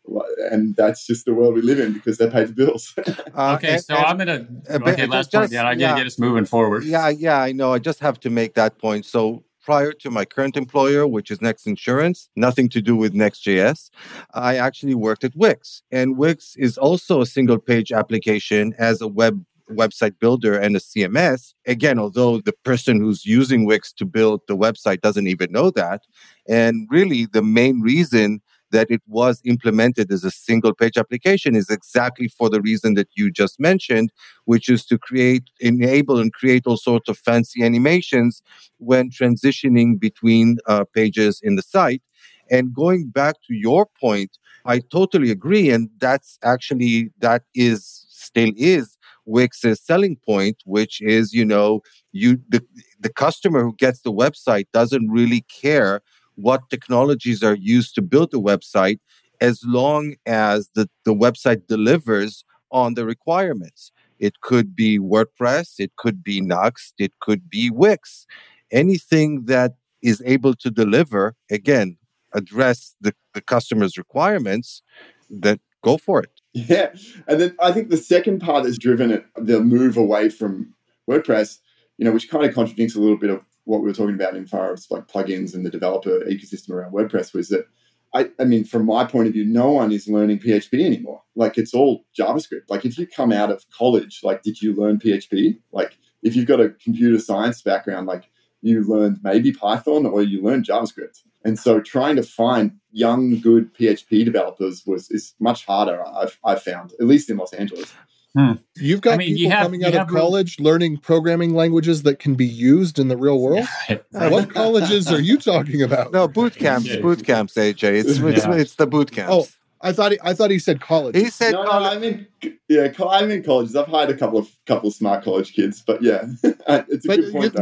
[0.51, 2.93] And that's just the world we live in because they pay the bills.
[3.35, 4.29] uh, okay, and, so and, I'm going
[4.69, 5.53] to, okay, last just, point.
[5.53, 6.85] Yeah, I got to yeah, get us moving forward.
[6.85, 7.73] Yeah, yeah, I know.
[7.73, 9.07] I just have to make that point.
[9.07, 13.91] So prior to my current employer, which is Next Insurance, nothing to do with Next.js,
[14.35, 15.83] I actually worked at Wix.
[15.91, 20.79] And Wix is also a single page application as a web website builder and a
[20.79, 21.55] CMS.
[21.67, 26.03] Again, although the person who's using Wix to build the website doesn't even know that.
[26.47, 28.43] And really, the main reason
[28.75, 33.09] that it was implemented as a single page application is exactly for the reason that
[33.19, 34.09] you just mentioned,
[34.45, 38.43] which is to create, enable, and create all sorts of fancy animations
[38.79, 42.03] when transitioning between uh, pages in the site.
[42.51, 44.33] And going back to your point,
[44.67, 45.71] I totally agree.
[45.71, 51.81] And that's actually, that is still is Wix's selling point, which is, you know,
[52.13, 52.63] you the,
[53.01, 56.03] the customer who gets the website doesn't really care
[56.37, 58.99] what technologies are used to build the website
[59.41, 63.93] as long as the, the website delivers on the requirements.
[64.19, 68.27] It could be WordPress, it could be Nuxt, it could be Wix.
[68.71, 71.97] Anything that is able to deliver, again,
[72.33, 74.83] address the, the customer's requirements,
[75.31, 76.31] that go for it.
[76.53, 76.91] Yeah.
[77.27, 80.75] And then I think the second part that's driven it, the move away from
[81.09, 81.59] WordPress,
[81.99, 84.37] you know, which kind of contradicts a little bit of what we were talking about
[84.37, 87.67] in far as like plugins and the developer ecosystem around WordPress was that
[88.15, 91.23] I, I mean, from my point of view, no one is learning PHP anymore.
[91.35, 92.69] Like it's all JavaScript.
[92.69, 95.59] Like if you come out of college, like did you learn PHP?
[95.73, 98.31] Like if you've got a computer science background, like
[98.63, 101.23] you learned maybe Python or you learned JavaScript.
[101.45, 106.03] And so trying to find young, good PHP developers was is much harder.
[106.07, 107.93] I've, I've found, at least in Los Angeles.
[108.37, 108.53] Hmm.
[108.77, 110.65] You've got I mean, people have, coming out of college real...
[110.65, 113.67] learning programming languages that can be used in the real world.
[114.11, 116.13] what colleges are you talking about?
[116.13, 116.97] No, boot camps.
[116.97, 118.01] Boot camps, AJ.
[118.01, 118.55] It's it's, yeah.
[118.55, 119.33] it's the boot camps.
[119.33, 119.47] Oh,
[119.83, 121.15] I thought he, I thought he said college.
[121.15, 121.93] He said no, college.
[121.93, 122.27] No, I mean,
[122.69, 123.77] yeah, I'm in colleges.
[123.77, 127.21] I've hired a couple of couple of smart college kids, but yeah, it's a but
[127.21, 127.55] good point.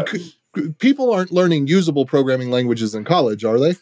[0.54, 3.74] You, people aren't learning usable programming languages in college, are they?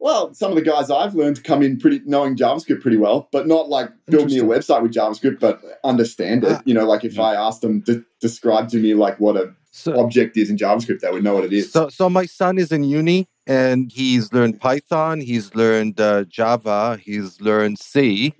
[0.00, 3.46] Well, some of the guys I've learned come in pretty knowing JavaScript pretty well, but
[3.46, 6.52] not like build me a website with JavaScript, but understand it.
[6.52, 7.22] Ah, you know, like if yeah.
[7.22, 11.00] I asked them to describe to me like what a so, object is in JavaScript,
[11.00, 11.70] they would know what it is.
[11.70, 16.98] So, so my son is in uni and he's learned Python, he's learned uh, Java,
[17.02, 18.34] he's learned C.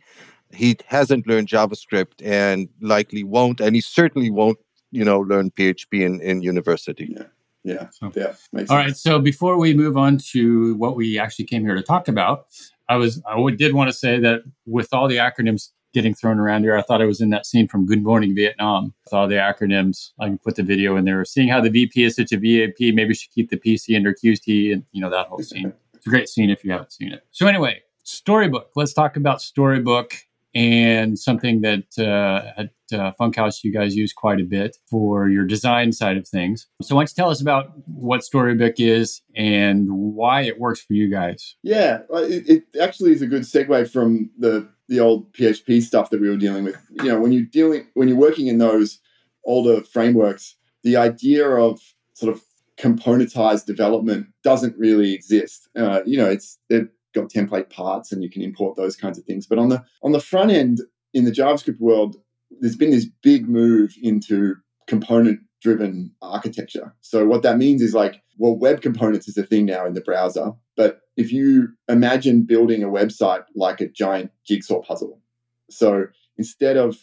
[0.52, 4.58] He hasn't learned JavaScript and likely won't, and he certainly won't,
[4.92, 7.14] you know, learn PHP in, in university.
[7.16, 7.24] Yeah
[7.64, 8.34] yeah, so, yeah.
[8.70, 8.96] All right.
[8.96, 12.46] So before we move on to what we actually came here to talk about,
[12.88, 16.62] I was I did want to say that with all the acronyms getting thrown around
[16.62, 18.94] here, I thought I was in that scene from Good Morning Vietnam.
[19.04, 21.24] With all the acronyms, I can put the video in there.
[21.24, 24.72] Seeing how the VP is such a VAP, maybe should keep the PC under QT,
[24.72, 25.72] and you know that whole scene.
[25.94, 27.26] It's a great scene if you haven't seen it.
[27.30, 28.70] So anyway, Storybook.
[28.74, 30.14] Let's talk about Storybook
[30.54, 35.44] and something that uh, at uh, Funkhaus you guys use quite a bit for your
[35.44, 36.66] design side of things.
[36.82, 40.94] So, why don't you tell us about what Storybook is and why it works for
[40.94, 41.56] you guys?
[41.62, 46.20] Yeah, it, it actually is a good segue from the the old PHP stuff that
[46.20, 46.76] we were dealing with.
[46.90, 48.98] You know, when you're dealing when you're working in those
[49.44, 51.80] older frameworks, the idea of
[52.14, 52.42] sort of
[52.78, 55.68] componentized development doesn't really exist.
[55.76, 59.24] Uh, you know, it's it, got template parts and you can import those kinds of
[59.24, 59.46] things.
[59.46, 60.80] But on the on the front end
[61.12, 62.16] in the JavaScript world,
[62.60, 66.94] there's been this big move into component driven architecture.
[67.00, 70.00] So what that means is like, well, web components is a thing now in the
[70.00, 70.52] browser.
[70.76, 75.20] But if you imagine building a website like a giant jigsaw puzzle,
[75.68, 76.06] so
[76.38, 76.96] instead of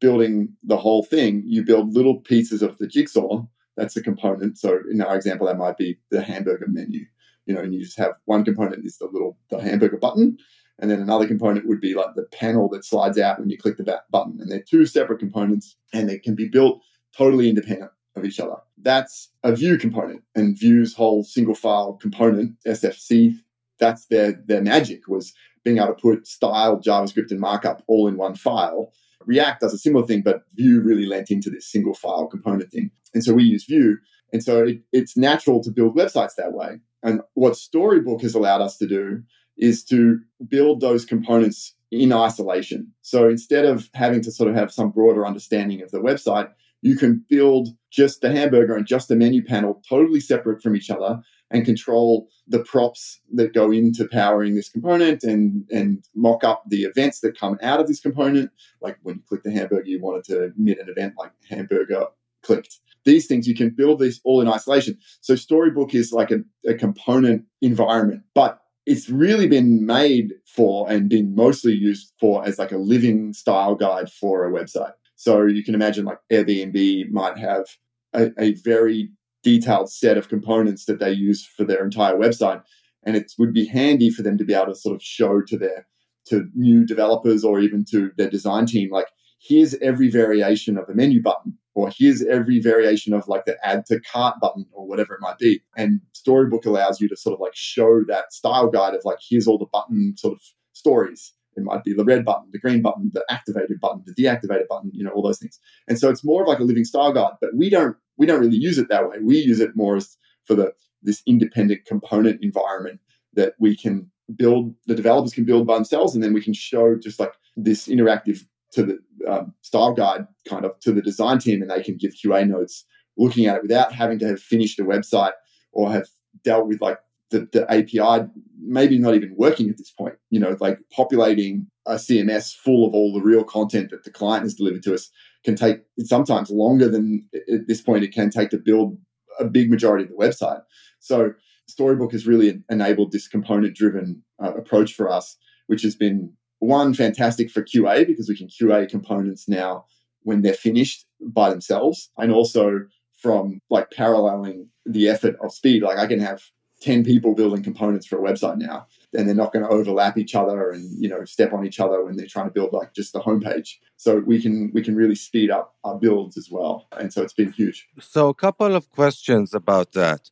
[0.00, 3.44] building the whole thing, you build little pieces of the jigsaw.
[3.76, 4.58] That's a component.
[4.58, 7.04] So in our example, that might be the hamburger menu.
[7.46, 10.38] You know, and you just have one component is the little the hamburger button,
[10.78, 13.76] and then another component would be like the panel that slides out when you click
[13.76, 14.38] the button.
[14.40, 16.82] And they're two separate components, and they can be built
[17.16, 18.56] totally independent of each other.
[18.78, 23.36] That's a Vue component, and Vue's whole single file component SFC.
[23.78, 25.32] That's their their magic was
[25.64, 28.92] being able to put style, JavaScript, and markup all in one file
[29.26, 32.90] React does a similar thing, but Vue really lent into this single file component thing.
[33.12, 33.98] And so we use Vue.
[34.32, 36.78] And so it, it's natural to build websites that way.
[37.02, 39.22] And what Storybook has allowed us to do
[39.56, 42.92] is to build those components in isolation.
[43.02, 46.50] So instead of having to sort of have some broader understanding of the website,
[46.82, 50.90] you can build just the hamburger and just the menu panel totally separate from each
[50.90, 56.64] other and control the props that go into powering this component and, and mock up
[56.68, 58.50] the events that come out of this component.
[58.80, 62.06] Like when you click the hamburger, you wanted to emit an event like hamburger
[62.46, 62.78] clicked.
[63.04, 64.98] These things you can build these all in isolation.
[65.20, 71.08] So Storybook is like a, a component environment, but it's really been made for and
[71.08, 74.92] been mostly used for as like a living style guide for a website.
[75.16, 77.64] So you can imagine like Airbnb might have
[78.12, 79.10] a, a very
[79.42, 82.62] detailed set of components that they use for their entire website.
[83.04, 85.56] And it would be handy for them to be able to sort of show to
[85.56, 85.86] their
[86.28, 89.06] to new developers or even to their design team, like,
[89.46, 93.86] here's every variation of a menu button, or here's every variation of like the add
[93.86, 95.62] to cart button or whatever it might be.
[95.76, 99.46] And Storybook allows you to sort of like show that style guide of like, here's
[99.46, 100.40] all the button sort of
[100.72, 101.32] stories.
[101.56, 104.90] It might be the red button, the green button, the activated button, the deactivated button,
[104.92, 105.58] you know, all those things.
[105.88, 108.40] And so it's more of like a living style guide, but we don't we don't
[108.40, 109.16] really use it that way.
[109.22, 113.00] We use it more as for the this independent component environment
[113.34, 114.74] that we can build.
[114.86, 118.44] The developers can build by themselves, and then we can show just like this interactive
[118.72, 118.98] to the
[119.28, 122.84] um, style guide kind of to the design team, and they can give QA notes
[123.16, 125.32] looking at it without having to have finished a website
[125.72, 126.06] or have
[126.44, 126.98] dealt with like
[127.30, 128.26] the, the API
[128.60, 130.14] maybe not even working at this point.
[130.30, 134.42] You know, like populating a CMS full of all the real content that the client
[134.42, 135.10] has delivered to us
[135.44, 138.98] can take sometimes longer than at this point it can take to build
[139.38, 140.60] a big majority of the website.
[140.98, 141.32] So
[141.68, 146.94] Storybook has really enabled this component driven uh, approach for us, which has been one
[146.94, 149.84] fantastic for QA because we can QA components now
[150.22, 152.80] when they're finished by themselves, and also
[153.16, 155.82] from like paralleling the effort of speed.
[155.82, 156.42] Like I can have
[156.82, 160.34] 10 people building components for a website now and they're not going to overlap each
[160.34, 163.12] other and you know step on each other when they're trying to build like just
[163.12, 163.76] the homepage.
[163.96, 167.32] So we can we can really speed up our builds as well and so it's
[167.32, 167.88] been huge.
[168.00, 170.30] So a couple of questions about that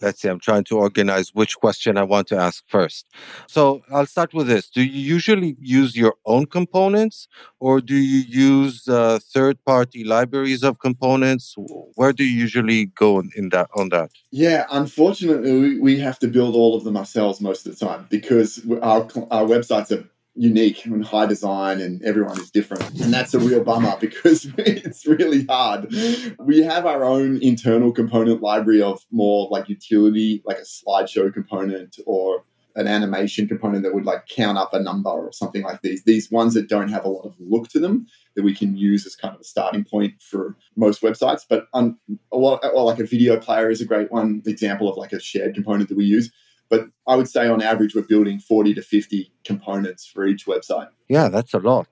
[0.00, 3.06] let's see, I'm trying to organize which question I want to ask first.
[3.46, 4.68] So I'll start with this.
[4.68, 7.28] Do you usually use your own components
[7.60, 11.54] or do you use uh, third party libraries of components?
[11.94, 14.10] Where do you usually go in that on that?
[14.30, 18.60] Yeah, unfortunately, we, have to build all of them ourselves most of the time because
[18.82, 20.04] our, our websites are
[20.36, 23.00] unique and high design and everyone is different.
[23.00, 25.92] And that's a real bummer because it's really hard.
[26.38, 31.98] We have our own internal component library of more like utility, like a slideshow component
[32.06, 32.44] or
[32.76, 36.04] an animation component that would like count up a number or something like these.
[36.04, 39.06] These ones that don't have a lot of look to them that we can use
[39.06, 41.46] as kind of a starting point for most websites.
[41.48, 41.98] But um,
[42.30, 45.20] a lot, or like a video player is a great one example of like a
[45.20, 46.30] shared component that we use
[46.68, 50.88] but I would say on average, we're building 40 to 50 components for each website.
[51.08, 51.88] Yeah, that's a lot.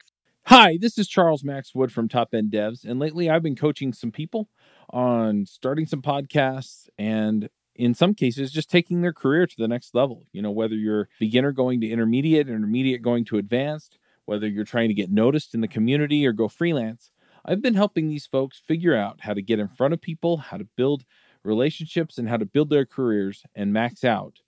[0.46, 2.84] Hi, this is Charles Max Wood from Top End Devs.
[2.84, 4.48] And lately I've been coaching some people
[4.90, 9.94] on starting some podcasts and in some cases just taking their career to the next
[9.94, 10.26] level.
[10.32, 14.88] You know, whether you're beginner going to intermediate, intermediate going to advanced, whether you're trying
[14.88, 17.10] to get noticed in the community or go freelance,
[17.44, 20.56] I've been helping these folks figure out how to get in front of people, how
[20.56, 21.04] to build
[21.42, 24.40] relationships, and how to build their careers and max out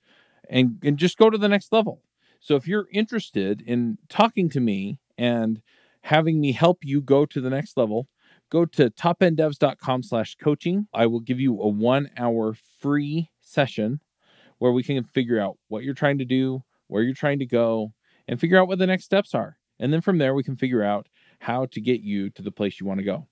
[0.49, 2.03] and, and just go to the next level.
[2.41, 5.61] So if you're interested in talking to me and
[6.03, 8.09] having me help you go to the next level,
[8.51, 10.87] go to topenddevs.com slash coaching.
[10.95, 14.01] I will give you a one hour free session
[14.59, 17.93] where we can figure out what you're trying to do, where you're trying to go,
[18.29, 19.57] and figure out what the next steps are.
[19.79, 21.09] And then from there, we can figure out
[21.41, 23.27] how to get you to the place you want to go.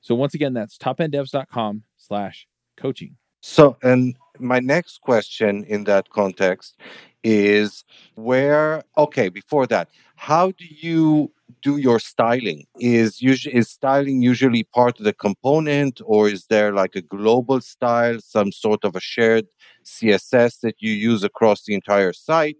[0.00, 3.16] So once again, that's topenddevs.com slash coaching.
[3.42, 6.76] So, and my next question in that context
[7.22, 12.66] is where okay before that how do you do your styling?
[12.78, 17.60] Is usually is styling usually part of the component or is there like a global
[17.60, 19.46] style some sort of a shared
[19.84, 22.56] css that you use across the entire site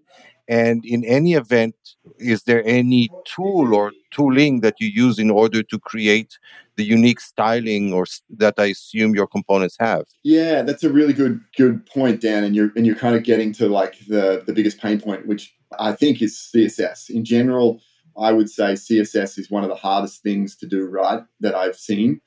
[0.50, 1.76] and in any event,
[2.18, 6.36] is there any tool or tooling that you use in order to create
[6.74, 8.04] the unique styling or
[8.36, 10.06] that I assume your components have?
[10.24, 12.42] Yeah, that's a really good good point, Dan.
[12.42, 15.54] And you're and you're kind of getting to like the the biggest pain point, which
[15.78, 17.80] I think is CSS in general.
[18.18, 21.76] I would say CSS is one of the hardest things to do right that I've
[21.76, 22.20] seen.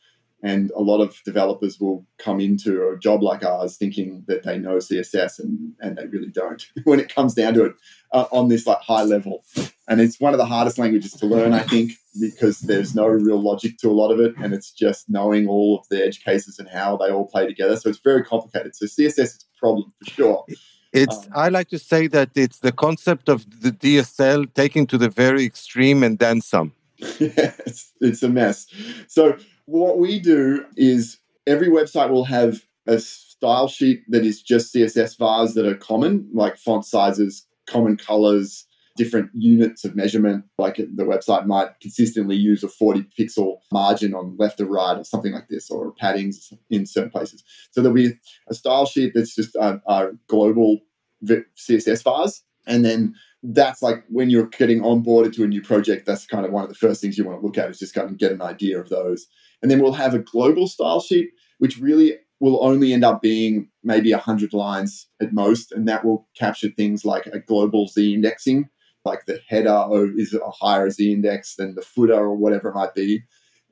[0.43, 4.57] And a lot of developers will come into a job like ours thinking that they
[4.57, 7.75] know CSS and, and they really don't when it comes down to it
[8.11, 9.45] uh, on this like high level.
[9.87, 13.41] And it's one of the hardest languages to learn, I think, because there's no real
[13.41, 14.35] logic to a lot of it.
[14.37, 17.77] And it's just knowing all of the edge cases and how they all play together.
[17.77, 18.75] So it's very complicated.
[18.75, 20.45] So CSS is a problem for sure.
[20.93, 24.97] It's um, I like to say that it's the concept of the DSL taken to
[24.97, 26.73] the very extreme and then some.
[27.19, 28.67] it's, it's a mess.
[29.07, 34.73] So what we do is every website will have a style sheet that is just
[34.73, 40.45] CSS vars that are common, like font sizes, common colors, different units of measurement.
[40.57, 45.03] Like the website might consistently use a 40 pixel margin on left or right or
[45.03, 47.43] something like this, or paddings in certain places.
[47.71, 48.13] So there'll be
[48.49, 50.79] a style sheet that's just a, a global
[51.25, 52.43] CSS vars.
[52.65, 56.51] And then that's like when you're getting onboarded to a new project, that's kind of
[56.51, 58.31] one of the first things you want to look at is just kind of get
[58.31, 59.27] an idea of those.
[59.61, 63.69] And then we'll have a global style sheet, which really will only end up being
[63.83, 65.71] maybe 100 lines at most.
[65.71, 68.69] And that will capture things like a global Z indexing,
[69.05, 69.87] like the header
[70.17, 73.23] is a higher Z index than the footer or whatever it might be.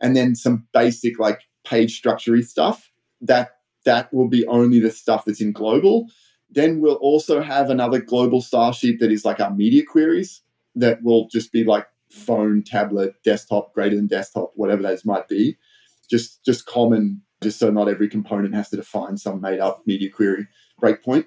[0.02, 3.52] And then some basic like page structure stuff that
[3.86, 6.08] that will be only the stuff that's in global.
[6.52, 10.42] Then we'll also have another global style sheet that is like our media queries
[10.76, 15.58] that will just be like phone, tablet, desktop, greater than desktop, whatever those might be
[16.12, 20.12] just just common, just so not every component has to define some made up media
[20.12, 20.48] query
[20.80, 21.26] breakpoint.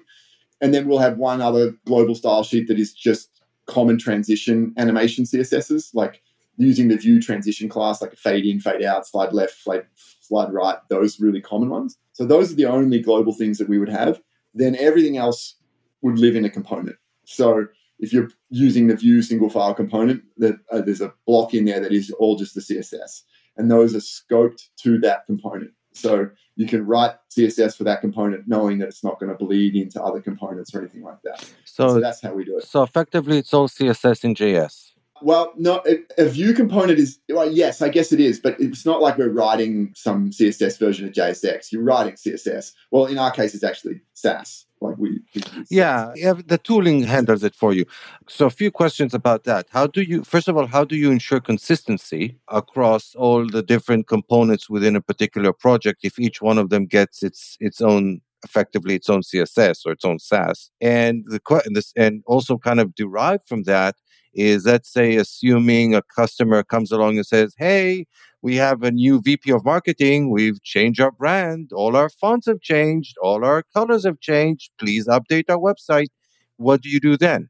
[0.61, 5.25] And then we'll have one other global style sheet that is just common transition animation
[5.25, 6.21] CSSs, like
[6.57, 9.85] using the Vue transition class, like a fade in, fade out, slide left, slide,
[10.21, 11.97] slide right, those really common ones.
[12.13, 14.21] So those are the only global things that we would have.
[14.55, 15.55] Then everything else
[16.01, 16.95] would live in a component.
[17.25, 17.67] So
[17.99, 21.79] if you're using the Vue single file component, that uh, there's a block in there
[21.79, 23.21] that is all just the CSS
[23.57, 25.71] and those are scoped to that component.
[25.93, 29.75] So you can write CSS for that component, knowing that it's not going to bleed
[29.75, 31.41] into other components or anything like that.
[31.63, 32.65] So, so that's how we do it.
[32.65, 34.91] So effectively, it's all CSS in JS.
[35.21, 35.81] Well, no,
[36.17, 39.29] a, Vue component is well, yes, I guess it is, but it's not like we're
[39.29, 41.71] writing some CSS version of JSX.
[41.71, 42.73] You're writing CSS.
[42.91, 44.65] Well, in our case, it's actually Sass.
[44.81, 45.21] Like we,
[45.69, 47.85] yeah, yeah, the tooling handles it for you.
[48.27, 49.67] So, a few questions about that.
[49.69, 54.07] How do you, first of all, how do you ensure consistency across all the different
[54.07, 58.95] components within a particular project if each one of them gets its its own effectively
[58.95, 60.69] its own CSS or its own Sass.
[60.81, 63.95] And the and this and also kind of derived from that
[64.35, 68.05] is let's say assuming a customer comes along and says, "Hey,
[68.41, 70.29] we have a new VP of marketing.
[70.29, 71.71] We've changed our brand.
[71.73, 73.15] All our fonts have changed.
[73.21, 74.71] All our colors have changed.
[74.79, 76.07] Please update our website."
[76.57, 77.49] What do you do then?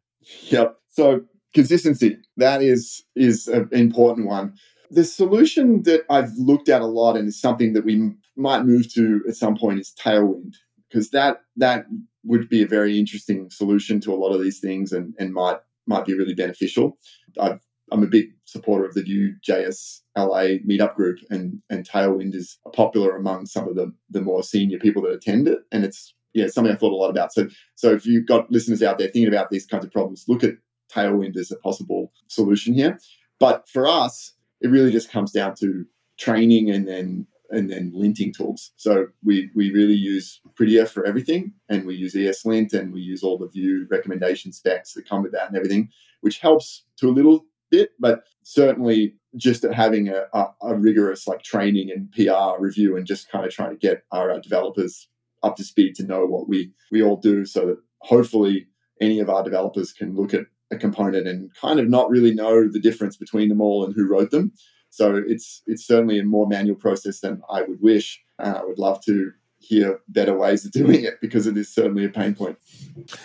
[0.50, 0.76] Yep.
[0.90, 1.22] So
[1.54, 4.54] consistency that is is an important one.
[4.92, 8.94] The solution that I've looked at a lot and is something that we might move
[8.94, 10.56] to at some point is Tailwind
[10.90, 11.86] because that that
[12.24, 15.58] would be a very interesting solution to a lot of these things and, and might
[15.88, 16.98] might be really beneficial.
[17.40, 17.58] i
[17.92, 23.16] am a big supporter of the Vue.js LA meetup group, and and Tailwind is popular
[23.16, 26.74] among some of the the more senior people that attend it, and it's yeah something
[26.74, 27.34] I thought a lot about.
[27.34, 30.44] So so if you've got listeners out there thinking about these kinds of problems, look
[30.44, 30.56] at
[30.92, 33.00] Tailwind as a possible solution here.
[33.40, 35.86] But for us, it really just comes down to
[36.18, 38.72] training and then and then linting tools.
[38.78, 43.24] So we we really use Prettier for everything, and we use ESLint, and we use
[43.24, 45.90] all the Vue recommendation specs that come with that and everything,
[46.22, 51.44] which helps to a little bit, but certainly just having a, a, a rigorous like
[51.44, 55.08] training and PR review, and just kind of trying to get our, our developers
[55.44, 58.68] up to speed to know what we we all do, so that hopefully
[59.02, 62.68] any of our developers can look at a component and kind of not really know
[62.68, 64.52] the difference between them all and who wrote them
[64.96, 68.24] so it's it's certainly a more manual process than I would wish.
[68.40, 72.06] And I would love to hear better ways of doing it because it is certainly
[72.06, 72.58] a pain point.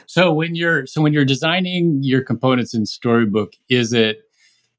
[0.06, 4.22] So when you're so when you're designing your components in Storybook, is it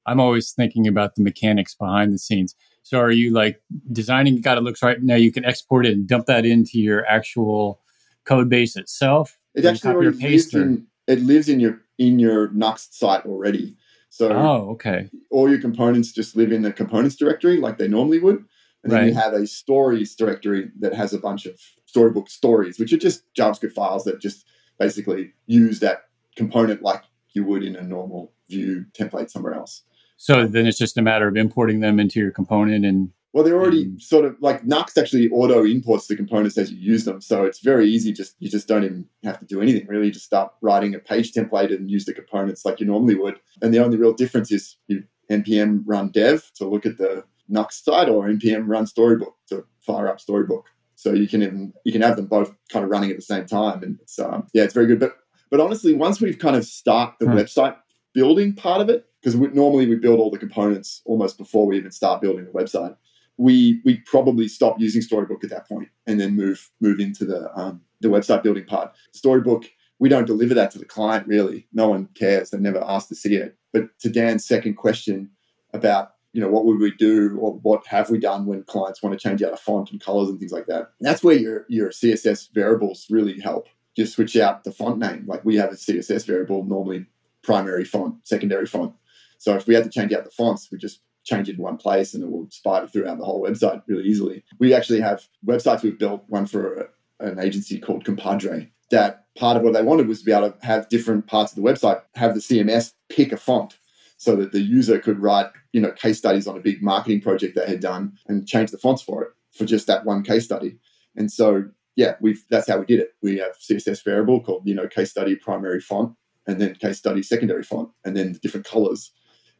[0.05, 2.55] I'm always thinking about the mechanics behind the scenes.
[2.83, 3.61] So are you like
[3.93, 7.05] designing got it looks right now you can export it and dump that into your
[7.05, 7.79] actual
[8.25, 9.37] code base itself?
[9.55, 13.77] It actually lives in, it lives in your in your Nuxt site already.
[14.11, 15.09] So oh, okay.
[15.31, 18.43] All your components just live in the components directory like they normally would.
[18.83, 19.07] And then Right.
[19.07, 23.23] you have a stories directory that has a bunch of storybook stories, which are just
[23.33, 24.45] JavaScript files that just
[24.77, 26.03] basically use that
[26.35, 27.03] component like
[27.33, 29.83] you would in a normal Vue template somewhere else.
[30.17, 33.59] So then it's just a matter of importing them into your component and Well, they're
[33.59, 34.01] already Mm.
[34.01, 37.59] sort of like Nuxt actually auto imports the components as you use them, so it's
[37.59, 38.11] very easy.
[38.11, 40.07] Just you just don't even have to do anything really.
[40.07, 43.39] You just start writing a page template and use the components like you normally would.
[43.61, 47.83] And the only real difference is you npm run dev to look at the Nuxt
[47.83, 50.65] site or npm run storybook to fire up storybook.
[50.95, 53.45] So you can even you can have them both kind of running at the same
[53.45, 54.99] time, and it's um, yeah, it's very good.
[54.99, 55.15] But
[55.49, 57.37] but honestly, once we've kind of start the Hmm.
[57.37, 57.75] website
[58.13, 61.91] building part of it, because normally we build all the components almost before we even
[61.91, 62.95] start building the website
[63.37, 67.51] we we probably stop using Storybook at that point and then move move into the
[67.57, 68.91] um, the website building part.
[69.11, 69.65] Storybook,
[69.99, 71.67] we don't deliver that to the client really.
[71.73, 72.49] No one cares.
[72.49, 73.57] They never asked to see it.
[73.73, 75.29] But to Dan's second question
[75.73, 79.17] about you know what would we do or what have we done when clients want
[79.17, 80.91] to change out a font and colors and things like that.
[80.99, 83.67] That's where your your CSS variables really help.
[83.95, 85.25] Just switch out the font name.
[85.27, 87.05] Like we have a CSS variable normally
[87.43, 88.93] primary font, secondary font.
[89.37, 91.01] So if we had to change out the fonts, we just
[91.31, 94.43] change it in one place and it will spider throughout the whole website really easily.
[94.59, 99.63] We actually have websites we've built, one for an agency called Compadre, that part of
[99.63, 102.33] what they wanted was to be able to have different parts of the website have
[102.33, 103.77] the CMS pick a font
[104.17, 107.55] so that the user could write, you know, case studies on a big marketing project
[107.55, 110.77] they had done and change the fonts for it for just that one case study.
[111.15, 111.63] And so,
[111.95, 113.13] yeah, we've that's how we did it.
[113.21, 116.15] We have CSS variable called, you know, case study primary font
[116.45, 119.11] and then case study secondary font and then the different colors.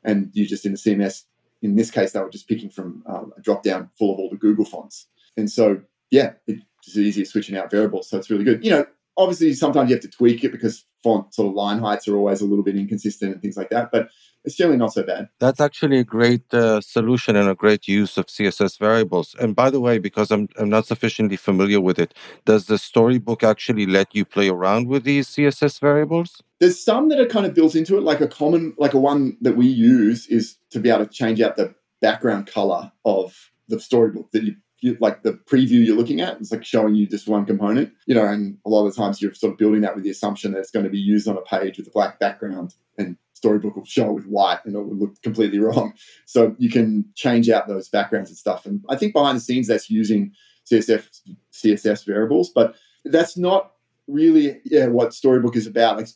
[0.03, 1.23] And you just in the CMS
[1.61, 4.29] in this case, they were just picking from um, a drop down full of all
[4.29, 5.07] the Google fonts.
[5.37, 8.09] And so, yeah, it's easy switching out variables.
[8.09, 8.63] So it's really good.
[8.63, 8.85] You know,
[9.17, 12.41] obviously, sometimes you have to tweak it because font sort of line heights are always
[12.41, 13.91] a little bit inconsistent and things like that.
[13.91, 14.09] But
[14.43, 15.29] it's generally not so bad.
[15.39, 19.35] That's actually a great uh, solution and a great use of CSS variables.
[19.39, 22.13] And by the way, because I'm, I'm not sufficiently familiar with it,
[22.45, 26.41] does the storybook actually let you play around with these CSS variables?
[26.59, 28.03] There's some that are kind of built into it.
[28.03, 31.39] Like a common, like a one that we use is to be able to change
[31.41, 36.21] out the background color of the storybook that you, you like the preview you're looking
[36.21, 36.39] at.
[36.39, 39.21] It's like showing you just one component, you know, and a lot of the times
[39.21, 41.37] you're sort of building that with the assumption that it's going to be used on
[41.37, 44.79] a page with a black background and storybook will show it with white and it
[44.79, 45.93] will look completely wrong.
[46.27, 48.65] So you can change out those backgrounds and stuff.
[48.67, 50.31] And I think behind the scenes that's using
[50.71, 51.21] CSS
[51.51, 52.75] CSS variables, but
[53.05, 53.71] that's not
[54.07, 55.97] really yeah, what Storybook is about.
[55.97, 56.07] Like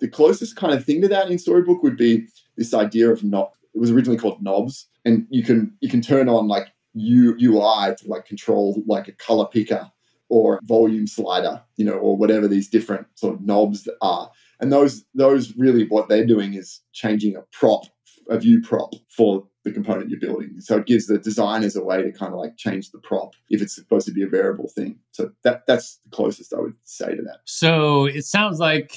[0.00, 3.52] the closest kind of thing to that in Storybook would be this idea of not.
[3.74, 7.94] It was originally called knobs, and you can you can turn on like U, UI
[7.94, 9.88] to like control like a color picker
[10.28, 14.30] or volume slider, you know, or whatever these different sort of knobs are.
[14.60, 17.84] And those those really what they're doing is changing a prop,
[18.28, 20.60] a Vue prop for the component you're building.
[20.60, 23.62] So it gives the designers a way to kind of like change the prop if
[23.62, 24.98] it's supposed to be a variable thing.
[25.12, 27.38] So that that's the closest I would say to that.
[27.44, 28.92] So it sounds like,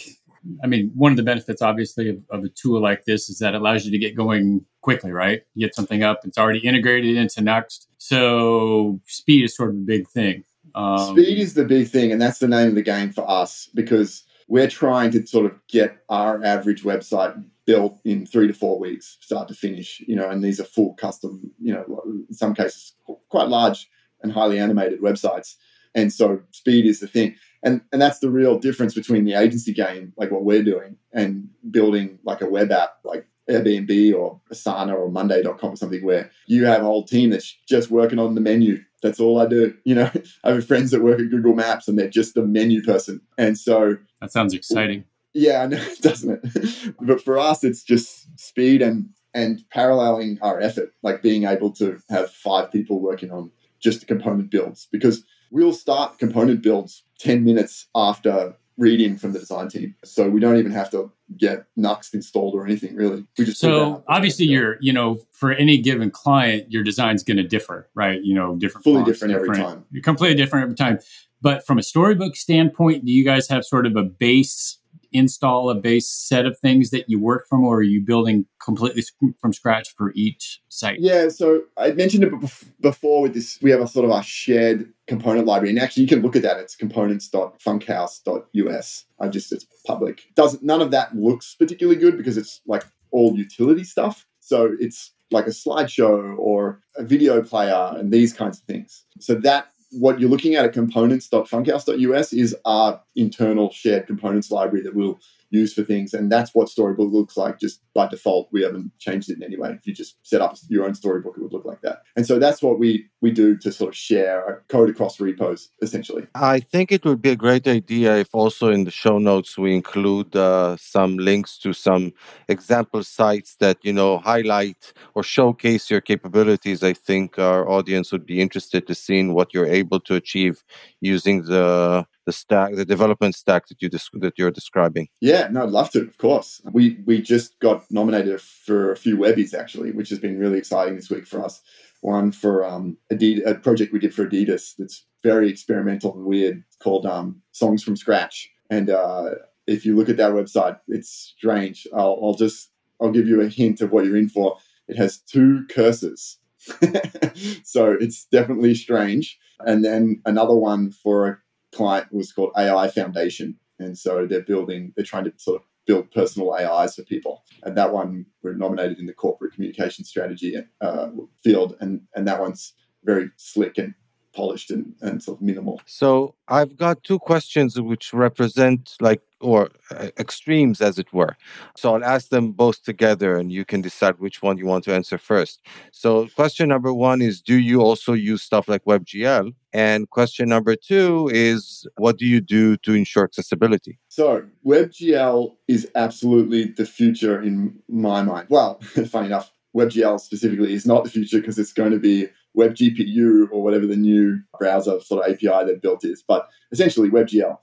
[0.63, 3.53] I mean, one of the benefits, obviously, of, of a tool like this is that
[3.53, 5.41] it allows you to get going quickly, right?
[5.53, 7.85] You get something up, it's already integrated into Nuxt.
[7.97, 10.43] So speed is sort of a big thing.
[10.73, 13.69] Um, Speed is the big thing, and that's the name of the game for us
[13.73, 18.77] because we're trying to sort of get our average website built in three to four
[18.77, 20.03] weeks, start to finish.
[20.05, 21.51] You know, and these are full custom.
[21.57, 22.93] You know, in some cases,
[23.29, 23.89] quite large
[24.21, 25.55] and highly animated websites.
[25.95, 29.71] And so, speed is the thing, and and that's the real difference between the agency
[29.71, 34.93] game, like what we're doing, and building like a web app, like Airbnb or Asana
[34.93, 38.41] or Monday.com or something, where you have a whole team that's just working on the
[38.41, 39.73] menu that's all I do.
[39.83, 40.11] You know,
[40.43, 43.21] I have friends that work at Google Maps and they're just the menu person.
[43.37, 45.05] And so, that sounds exciting.
[45.33, 46.95] yeah, I know, doesn't it?
[47.01, 51.99] but for us, it's just speed and and paralleling our effort, like being able to
[52.09, 53.49] have five people working on
[53.79, 59.39] just the component builds because we'll start component builds 10 minutes after reading from the
[59.39, 59.95] design team.
[60.03, 63.25] So we don't even have to get Nuxt installed or anything really.
[63.37, 67.43] We just So obviously, you're, you know, for any given client, your design's going to
[67.43, 68.21] differ, right?
[68.23, 69.85] You know, different, Fully fonts, different every time.
[70.03, 70.99] completely different every time.
[71.41, 74.79] But from a storybook standpoint, do you guys have sort of a base
[75.11, 79.03] install, a base set of things that you work from, or are you building completely
[79.39, 80.99] from scratch for each site?
[80.99, 82.31] Yeah, so I mentioned it
[82.79, 83.59] before with this.
[83.61, 86.43] We have a sort of our shared component library, and actually, you can look at
[86.43, 86.57] that.
[86.57, 89.05] It's components.funkhaus.us.
[89.19, 90.21] I just it's public.
[90.35, 94.25] Doesn't none of that looks particularly good because it's like all utility stuff.
[94.39, 99.05] So it's like a slideshow or a video player and these kinds of things.
[99.19, 104.95] So that what you're looking at at components.funkhaus.us is our internal shared components library that
[104.95, 105.19] we'll
[105.51, 106.13] use for things.
[106.13, 108.49] And that's what Storybook looks like just by default.
[108.51, 109.69] We haven't changed it in any way.
[109.69, 111.99] If you just set up your own Storybook, it would look like that.
[112.15, 116.25] And so that's what we, we do to sort of share code across repos, essentially.
[116.33, 119.75] I think it would be a great idea if also in the show notes we
[119.75, 122.13] include uh, some links to some
[122.47, 126.83] example sites that, you know, highlight or showcase your capabilities.
[126.83, 130.63] I think our audience would be interested to seeing what you're able to achieve
[131.01, 135.07] using the the stack, the development stack that you that you're describing.
[135.19, 136.01] Yeah, no, I'd love to.
[136.01, 140.39] Of course, we we just got nominated for a few Webbies actually, which has been
[140.39, 141.61] really exciting this week for us.
[142.01, 147.05] One for um, a project we did for Adidas that's very experimental and weird called
[147.05, 148.49] um, Songs from Scratch.
[148.71, 149.31] And uh,
[149.67, 151.85] if you look at that website, it's strange.
[151.93, 154.57] I'll, I'll just I'll give you a hint of what you're in for.
[154.87, 156.37] It has two cursors.
[157.63, 159.37] so it's definitely strange.
[159.59, 161.37] And then another one for a
[161.71, 163.57] client was called AI Foundation.
[163.79, 167.43] And so they're building, they're trying to sort of build personal AIs for people.
[167.63, 171.09] And that one we're nominated in the corporate communication strategy uh,
[171.43, 171.75] field.
[171.79, 173.95] And, and that one's very slick and
[174.33, 175.81] polished and, and sort of minimal.
[175.85, 181.35] So I've got two questions which represent like or uh, extremes as it were.
[181.75, 184.93] So I'll ask them both together and you can decide which one you want to
[184.93, 185.61] answer first.
[185.91, 189.53] So question number 1 is do you also use stuff like WebGL?
[189.73, 193.99] And question number 2 is what do you do to ensure accessibility?
[194.09, 198.47] So WebGL is absolutely the future in my mind.
[198.49, 198.79] Well,
[199.09, 202.27] funny enough, WebGL specifically is not the future because it's going to be
[202.57, 206.23] WebGPU or whatever the new browser sort of API they've built is.
[206.27, 207.57] But essentially, WebGL.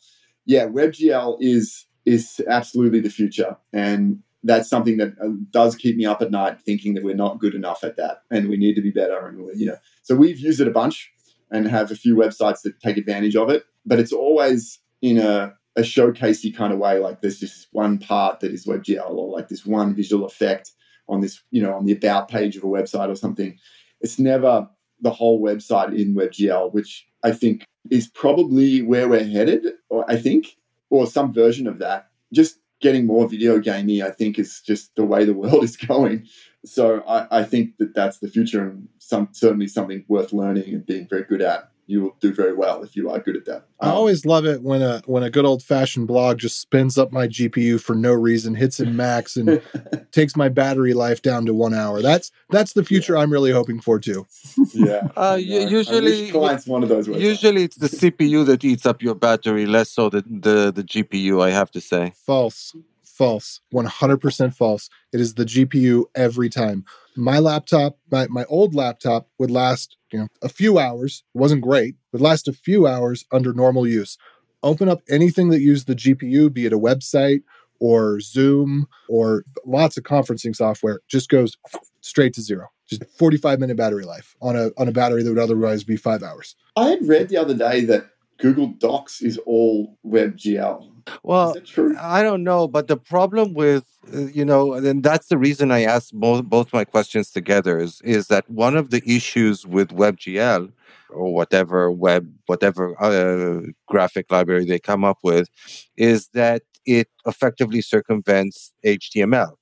[0.46, 6.06] Yeah, WebGL is is absolutely the future, and that's something that uh, does keep me
[6.06, 8.82] up at night, thinking that we're not good enough at that, and we need to
[8.82, 9.26] be better.
[9.26, 11.10] And you know, so we've used it a bunch
[11.50, 15.54] and have a few websites that take advantage of it, but it's always in a
[15.76, 16.98] a showcasey kind of way.
[16.98, 20.72] Like there's just one part that is WebGL, or like this one visual effect
[21.08, 23.58] on this, you know, on the about page of a website or something.
[24.00, 24.68] It's never
[25.00, 30.16] the whole website in WebGL, which I think is probably where we're headed, or I
[30.16, 30.56] think,
[30.90, 32.08] or some version of that.
[32.32, 36.26] Just getting more video gamey, I think, is just the way the world is going.
[36.64, 40.84] So I, I think that that's the future and some certainly something worth learning and
[40.84, 43.64] being very good at you will do very well if you are good at that.
[43.80, 46.98] Um, I always love it when a when a good old fashioned blog just spins
[46.98, 49.60] up my GPU for no reason, hits in max, and
[50.12, 52.02] takes my battery life down to one hour.
[52.02, 53.20] That's that's the future yeah.
[53.20, 54.26] I'm really hoping for too.
[54.74, 57.08] Yeah, uh, usually clients one of those.
[57.08, 61.42] Usually it's the CPU that eats up your battery, less so the the, the GPU.
[61.42, 62.76] I have to say, false.
[63.18, 63.60] False.
[63.74, 64.88] 100% false.
[65.12, 66.84] It is the GPU every time.
[67.16, 71.24] My laptop, my, my old laptop would last, you know, a few hours.
[71.34, 74.18] It wasn't great, would last a few hours under normal use.
[74.62, 77.42] Open up anything that used the GPU, be it a website
[77.80, 81.56] or Zoom or lots of conferencing software, just goes
[82.00, 82.68] straight to zero.
[82.88, 86.22] Just 45 minute battery life on a on a battery that would otherwise be five
[86.22, 86.54] hours.
[86.76, 90.90] I had read the other day that Google Docs is all WebGL.
[91.22, 91.56] Well,
[91.98, 93.84] I don't know, but the problem with
[94.14, 98.00] uh, you know, and that's the reason I asked both both my questions together is
[98.02, 100.72] is that one of the issues with WebGL
[101.10, 105.48] or whatever web whatever uh, graphic library they come up with
[105.96, 109.52] is that it effectively circumvents HTML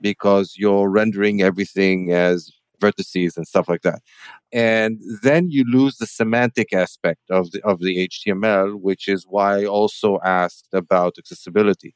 [0.00, 2.50] because you're rendering everything as
[2.80, 4.00] vertices and stuff like that.
[4.52, 9.60] And then you lose the semantic aspect of the, of the HTML, which is why
[9.60, 11.94] I also asked about accessibility.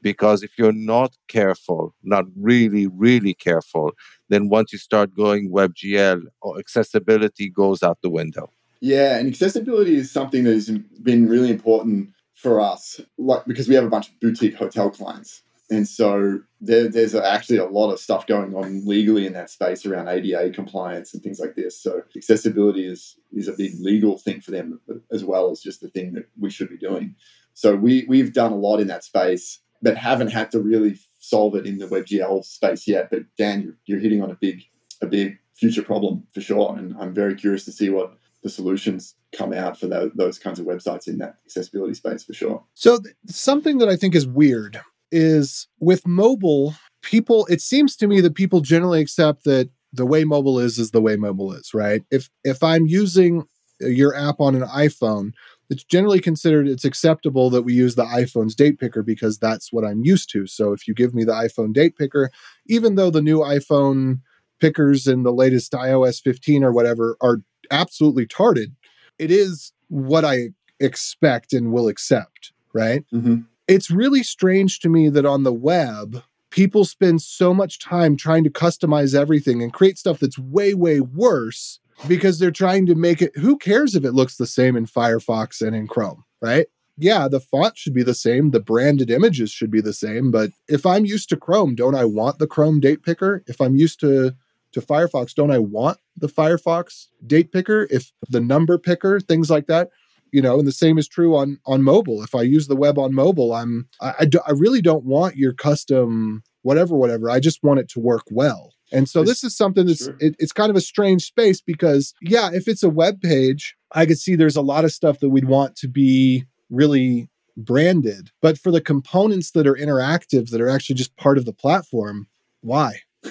[0.00, 3.92] Because if you're not careful, not really, really careful,
[4.28, 8.50] then once you start going WebGL, oh, accessibility goes out the window.
[8.80, 10.70] Yeah, and accessibility is something that has
[11.02, 15.42] been really important for us, like because we have a bunch of boutique hotel clients
[15.72, 19.86] and so there, there's actually a lot of stuff going on legally in that space
[19.86, 21.82] around ADA compliance and things like this.
[21.82, 24.78] So accessibility is is a big legal thing for them
[25.10, 27.14] as well as just the thing that we should be doing.
[27.54, 31.54] So we we've done a lot in that space, but haven't had to really solve
[31.54, 33.08] it in the WebGL space yet.
[33.10, 34.62] But Dan, you're, you're hitting on a big
[35.00, 38.12] a big future problem for sure, and I'm very curious to see what
[38.42, 42.34] the solutions come out for those, those kinds of websites in that accessibility space for
[42.34, 42.62] sure.
[42.74, 44.80] So th- something that I think is weird
[45.12, 50.24] is with mobile, people, it seems to me that people generally accept that the way
[50.24, 52.02] mobile is is the way mobile is, right?
[52.10, 53.44] If if I'm using
[53.80, 55.32] your app on an iPhone,
[55.68, 59.84] it's generally considered it's acceptable that we use the iPhone's date picker because that's what
[59.84, 60.46] I'm used to.
[60.46, 62.30] So if you give me the iPhone date picker,
[62.66, 64.20] even though the new iPhone
[64.60, 67.38] pickers in the latest iOS 15 or whatever are
[67.70, 68.74] absolutely tarded,
[69.18, 70.50] it is what I
[70.80, 73.04] expect and will accept, right?
[73.12, 73.42] Mm-hmm.
[73.68, 78.44] It's really strange to me that on the web, people spend so much time trying
[78.44, 83.22] to customize everything and create stuff that's way, way worse because they're trying to make
[83.22, 83.36] it.
[83.36, 86.66] Who cares if it looks the same in Firefox and in Chrome, right?
[86.98, 90.50] Yeah, the font should be the same, the branded images should be the same, but
[90.68, 93.42] if I'm used to Chrome, don't I want the Chrome date picker?
[93.46, 94.34] If I'm used to
[94.72, 97.86] to Firefox, don't I want the Firefox date picker?
[97.90, 99.90] If the number picker, things like that,
[100.32, 102.22] you know, and the same is true on on mobile.
[102.22, 105.36] If I use the web on mobile, I'm I, I, do, I really don't want
[105.36, 107.30] your custom whatever whatever.
[107.30, 108.72] I just want it to work well.
[108.92, 110.16] And so this is something that's sure.
[110.20, 114.06] it, it's kind of a strange space because yeah, if it's a web page, I
[114.06, 118.30] could see there's a lot of stuff that we'd want to be really branded.
[118.40, 122.28] But for the components that are interactive, that are actually just part of the platform,
[122.60, 123.00] why?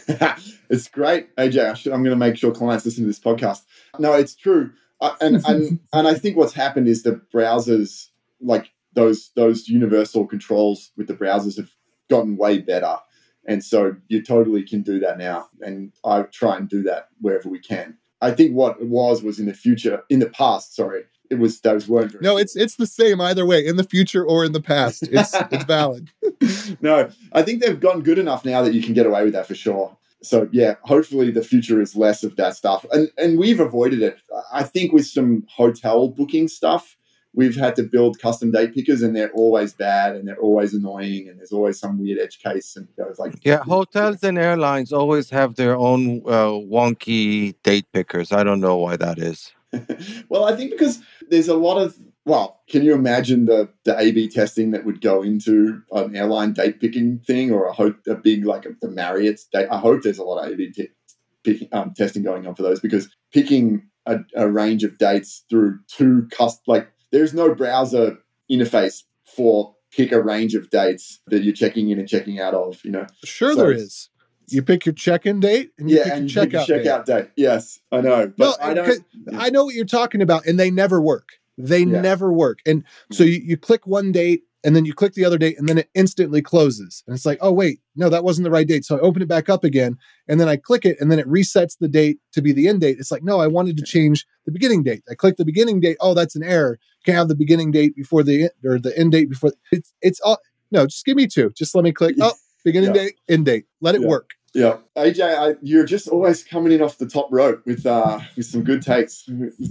[0.70, 1.86] it's great, AJ.
[1.88, 3.62] I'm going to make sure clients listen to this podcast.
[4.00, 4.72] No, it's true,
[5.02, 8.08] uh, and and and I think what's happened is the browsers,
[8.40, 11.72] like those those universal controls with the browsers, have
[12.10, 12.98] gotten way better,
[13.48, 15.48] and so you totally can do that now.
[15.62, 17.98] And I try and do that wherever we can.
[18.22, 20.76] I think what it was was in the future, in the past.
[20.76, 22.22] Sorry, it was those weren't.
[22.22, 25.04] No, it's it's the same either way, in the future or in the past.
[25.04, 26.12] It's it's valid.
[26.82, 29.48] no, I think they've gotten good enough now that you can get away with that
[29.48, 29.98] for sure.
[30.24, 34.18] So yeah, hopefully the future is less of that stuff, and and we've avoided it.
[34.54, 36.96] I think with some hotel booking stuff,
[37.34, 41.30] we've had to build custom date pickers and they're always bad and they're always annoying
[41.30, 44.92] and there's always some weird edge case and it was like yeah hotels and airlines
[44.92, 48.32] always have their own uh, wonky date pickers.
[48.32, 49.52] I don't know why that is.
[50.30, 51.00] Well i think because
[51.30, 51.96] there's a lot of
[52.26, 56.54] well can you imagine the the a b testing that would go into an airline
[56.54, 60.02] date picking thing or a, ho- a big like a, the marriott's date i hope
[60.02, 60.90] there's a lot of a b t-
[61.44, 65.80] picking, um, testing going on for those because picking a, a range of dates through
[65.88, 68.18] two cust like there's no browser
[68.50, 72.84] interface for pick a range of dates that you're checking in and checking out of,
[72.84, 73.06] you know.
[73.24, 74.10] Sure so, there is.
[74.48, 77.16] You pick your check-in date and you yeah, pick and your checkout, checkout date.
[77.24, 77.30] date.
[77.38, 78.34] Yes, I know.
[78.38, 79.06] But I don't
[79.38, 81.30] I know what you're talking about and they never work.
[81.58, 82.02] They yeah.
[82.02, 82.60] never work.
[82.66, 85.68] And so you, you click one date and then you click the other date and
[85.68, 87.04] then it instantly closes.
[87.06, 88.86] And it's like oh wait no that wasn't the right date.
[88.86, 89.98] So i open it back up again
[90.28, 92.82] and then i click it and then it resets the date to be the end
[92.82, 92.98] date.
[93.00, 95.04] It's like no i wanted to change the beginning date.
[95.10, 95.98] I click the beginning date.
[96.00, 96.80] Oh that's an error.
[97.06, 100.38] Can't have the beginning date before the or the end date before it's it's all
[100.72, 101.52] no just give me two.
[101.52, 102.34] Just let me click oh
[102.64, 103.04] beginning yeah.
[103.04, 103.66] date end date.
[103.82, 104.08] Let it yeah.
[104.08, 104.32] work.
[104.54, 108.46] Yeah, AJ, I, you're just always coming in off the top rope with uh, with
[108.46, 109.26] some good takes.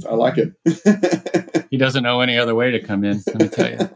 [0.08, 0.54] I like it.
[1.70, 3.22] he doesn't know any other way to come in.
[3.26, 3.90] Let me tell you.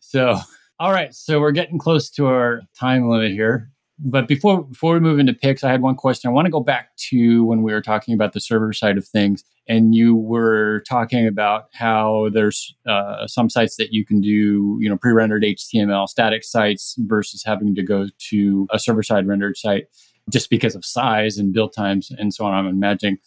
[0.00, 0.38] So,
[0.78, 1.12] all right.
[1.12, 3.70] So we're getting close to our time limit here.
[3.98, 6.28] But before before we move into picks, I had one question.
[6.28, 9.06] I want to go back to when we were talking about the server side of
[9.06, 14.78] things, and you were talking about how there's uh, some sites that you can do,
[14.80, 19.56] you know, pre-rendered HTML static sites versus having to go to a server side rendered
[19.56, 19.86] site
[20.30, 22.52] just because of size and build times and so on.
[22.52, 23.18] I'm imagining.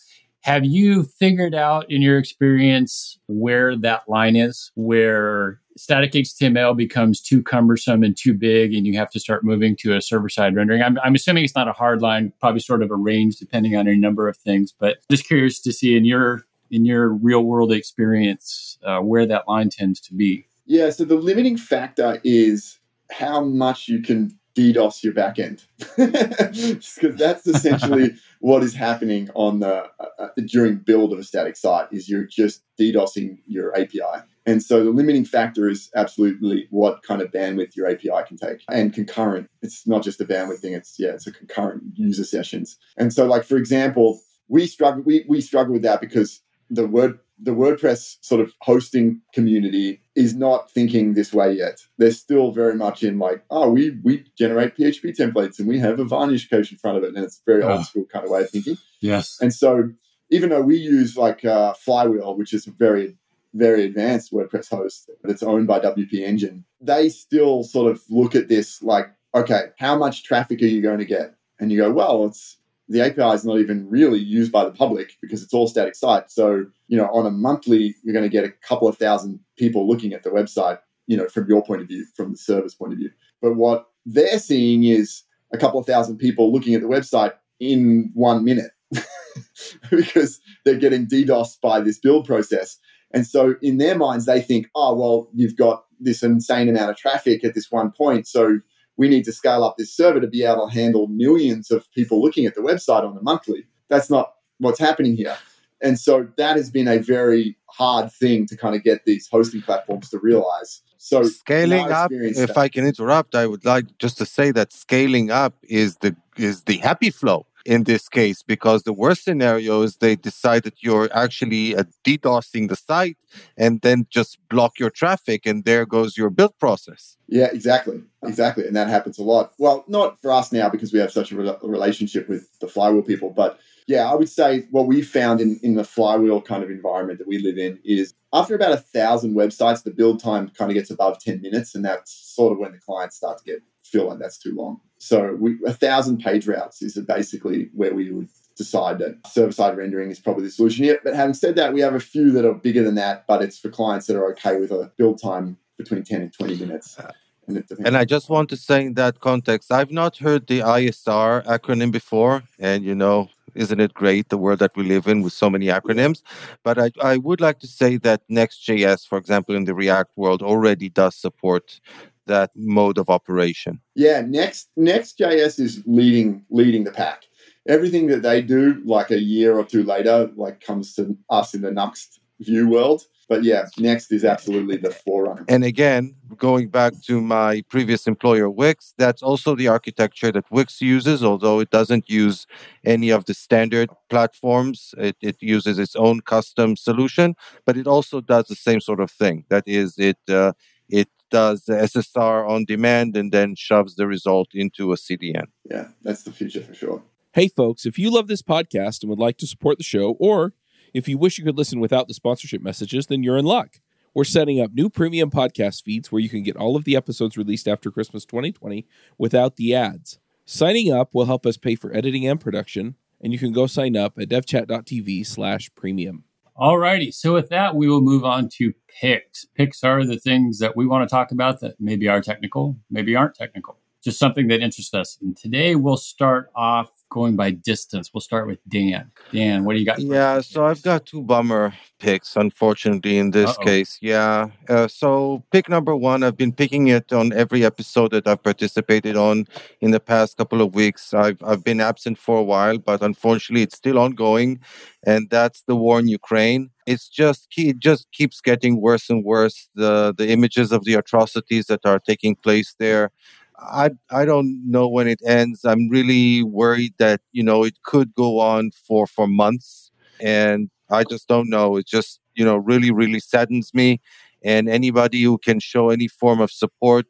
[0.41, 7.21] Have you figured out in your experience where that line is, where static HTML becomes
[7.21, 10.55] too cumbersome and too big, and you have to start moving to a server side
[10.55, 10.81] rendering.
[10.81, 13.87] I'm, I'm assuming it's not a hard line, probably sort of a range depending on
[13.87, 14.73] a number of things.
[14.77, 19.47] But just curious to see in your in your real world experience uh, where that
[19.47, 20.45] line tends to be.
[20.65, 22.79] Yeah, so the limiting factor is
[23.09, 25.63] how much you can DDoS your backend,
[25.95, 31.55] because that's essentially what is happening on the uh, uh, during build of a static
[31.55, 31.87] site.
[31.91, 34.23] Is you're just DDoSing your API.
[34.47, 38.63] And so the limiting factor is absolutely what kind of bandwidth your API can take
[38.69, 39.49] and concurrent.
[39.61, 40.73] It's not just a bandwidth thing.
[40.73, 42.77] It's yeah, it's a concurrent user sessions.
[42.97, 47.19] And so like, for example, we struggle, we, we struggle with that because the word,
[47.39, 51.81] the WordPress sort of hosting community is not thinking this way yet.
[51.97, 55.99] They're still very much in like, oh, we we generate PHP templates and we have
[55.99, 58.41] a varnish cache in front of it, and it's very old school kind of way
[58.41, 58.77] of thinking.
[58.99, 59.37] Yes.
[59.41, 59.91] And so
[60.29, 63.15] even though we use like uh, Flywheel, which is a very
[63.53, 68.49] very advanced WordPress host that's owned by WP Engine, they still sort of look at
[68.49, 71.35] this like, okay, how much traffic are you going to get?
[71.59, 72.57] And you go, well, it's
[72.89, 76.31] the API is not even really used by the public because it's all static site.
[76.31, 79.87] So, you know, on a monthly, you're going to get a couple of thousand people
[79.87, 82.93] looking at the website, you know, from your point of view, from the service point
[82.93, 83.11] of view.
[83.41, 85.23] But what they're seeing is
[85.53, 88.71] a couple of thousand people looking at the website in one minute
[89.91, 92.77] because they're getting DDoS by this build process.
[93.11, 96.97] And so in their minds, they think, oh, well, you've got this insane amount of
[96.97, 98.27] traffic at this one point.
[98.27, 98.59] So
[98.97, 102.21] we need to scale up this server to be able to handle millions of people
[102.21, 103.65] looking at the website on a monthly.
[103.89, 105.37] That's not what's happening here.
[105.81, 109.61] And so that has been a very hard thing to kind of get these hosting
[109.61, 110.81] platforms to realize.
[110.97, 114.73] So scaling up, if that, I can interrupt, I would like just to say that
[114.73, 119.81] scaling up is the is the happy flow in this case because the worst scenario
[119.81, 123.17] is they decide that you're actually uh, DDoSing the site
[123.57, 127.17] and then just block your traffic and there goes your build process.
[127.27, 128.01] Yeah, exactly.
[128.23, 128.65] Exactly.
[128.65, 129.51] And that happens a lot.
[129.59, 133.03] Well, not for us now because we have such a re- relationship with the flywheel
[133.03, 136.69] people, but yeah, I would say what we found in, in the flywheel kind of
[136.69, 140.71] environment that we live in is after about a thousand websites, the build time kind
[140.71, 141.75] of gets above 10 minutes.
[141.75, 144.79] And that's sort of when the clients start to get feel like that's too long.
[144.97, 149.77] So we, a thousand page routes is basically where we would decide that server side
[149.77, 150.99] rendering is probably the solution here.
[151.03, 153.59] But having said that, we have a few that are bigger than that, but it's
[153.59, 156.97] for clients that are okay with a build time between 10 and 20 minutes.
[156.97, 157.11] Uh,
[157.47, 161.45] and, and I just want to say in that context, I've not heard the ISR
[161.45, 162.43] acronym before.
[162.59, 165.67] And, you know, isn't it great, the world that we live in with so many
[165.67, 166.21] acronyms?
[166.63, 170.41] But I, I would like to say that Next.js, for example, in the React world
[170.41, 171.79] already does support
[172.27, 173.81] that mode of operation.
[173.95, 177.23] Yeah, Next Next.js is leading leading the pack.
[177.67, 181.61] Everything that they do, like a year or two later, like comes to us in
[181.61, 183.03] the Nuxt Vue world.
[183.29, 185.43] But yeah, Next is absolutely the forerunner.
[185.49, 190.81] And again, going back to my previous employer, Wix, that's also the architecture that Wix
[190.81, 192.47] uses, although it doesn't use
[192.85, 194.95] any of the standard platforms.
[194.97, 199.11] It, it uses its own custom solution, but it also does the same sort of
[199.11, 199.43] thing.
[199.49, 200.53] That is, it uh,
[200.87, 205.47] it does the SSR on demand and then shoves the result into a CDN.
[205.69, 207.03] Yeah, that's the future for sure.
[207.33, 210.53] Hey, folks, if you love this podcast and would like to support the show, or
[210.93, 213.79] if you wish you could listen without the sponsorship messages, then you're in luck.
[214.13, 217.37] We're setting up new premium podcast feeds where you can get all of the episodes
[217.37, 220.17] released after Christmas 2020 without the ads.
[220.45, 223.95] Signing up will help us pay for editing and production, and you can go sign
[223.95, 226.23] up at devchat.tv slash premium.
[226.57, 229.45] Alrighty, so with that, we will move on to picks.
[229.53, 233.15] Picks are the things that we want to talk about that maybe are technical, maybe
[233.15, 235.19] aren't technical, just something that interests us.
[235.21, 238.05] And today we'll start off going by distance.
[238.13, 239.11] We'll start with Dan.
[239.33, 239.99] Dan, what do you got?
[239.99, 243.63] Yeah, so I've got two bummer picks, unfortunately, in this Uh-oh.
[243.63, 243.97] case.
[244.01, 244.49] Yeah.
[244.69, 249.15] Uh, so, pick number one, I've been picking it on every episode that I've participated
[249.17, 249.47] on
[249.81, 251.13] in the past couple of weeks.
[251.13, 254.59] I've, I've been absent for a while, but unfortunately, it's still ongoing.
[255.05, 256.69] And that's the war in Ukraine.
[256.85, 259.57] It's just it just keeps getting worse and worse.
[259.75, 263.11] The the images of the atrocities that are taking place there
[263.59, 265.65] I I don't know when it ends.
[265.65, 269.91] I'm really worried that you know it could go on for for months,
[270.21, 271.77] and I just don't know.
[271.77, 273.99] It just you know really really saddens me.
[274.43, 277.07] And anybody who can show any form of support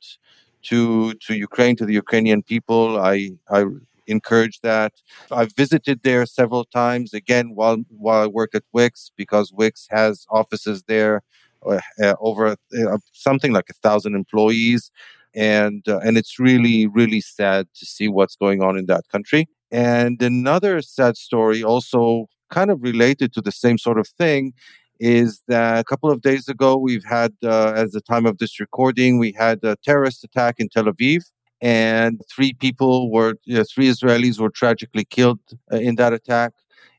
[0.64, 3.66] to to Ukraine to the Ukrainian people, I I
[4.08, 4.93] encourage that.
[5.32, 10.26] I've visited there several times again while while I work at Wix because Wix has
[10.30, 11.24] offices there.
[11.66, 14.91] Uh, over uh, something like a thousand employees
[15.36, 19.48] and uh, and it's really really sad to see what's going on in that country.
[19.72, 24.54] And another sad story, also kind of related to the same sort of thing,
[25.00, 29.20] is that a couple of days ago we've had, uh, the time of this recording,
[29.20, 31.24] we had a terrorist attack in Tel Aviv.
[31.60, 35.40] And three people were, you know, three Israelis were tragically killed
[35.74, 36.54] uh, in that attack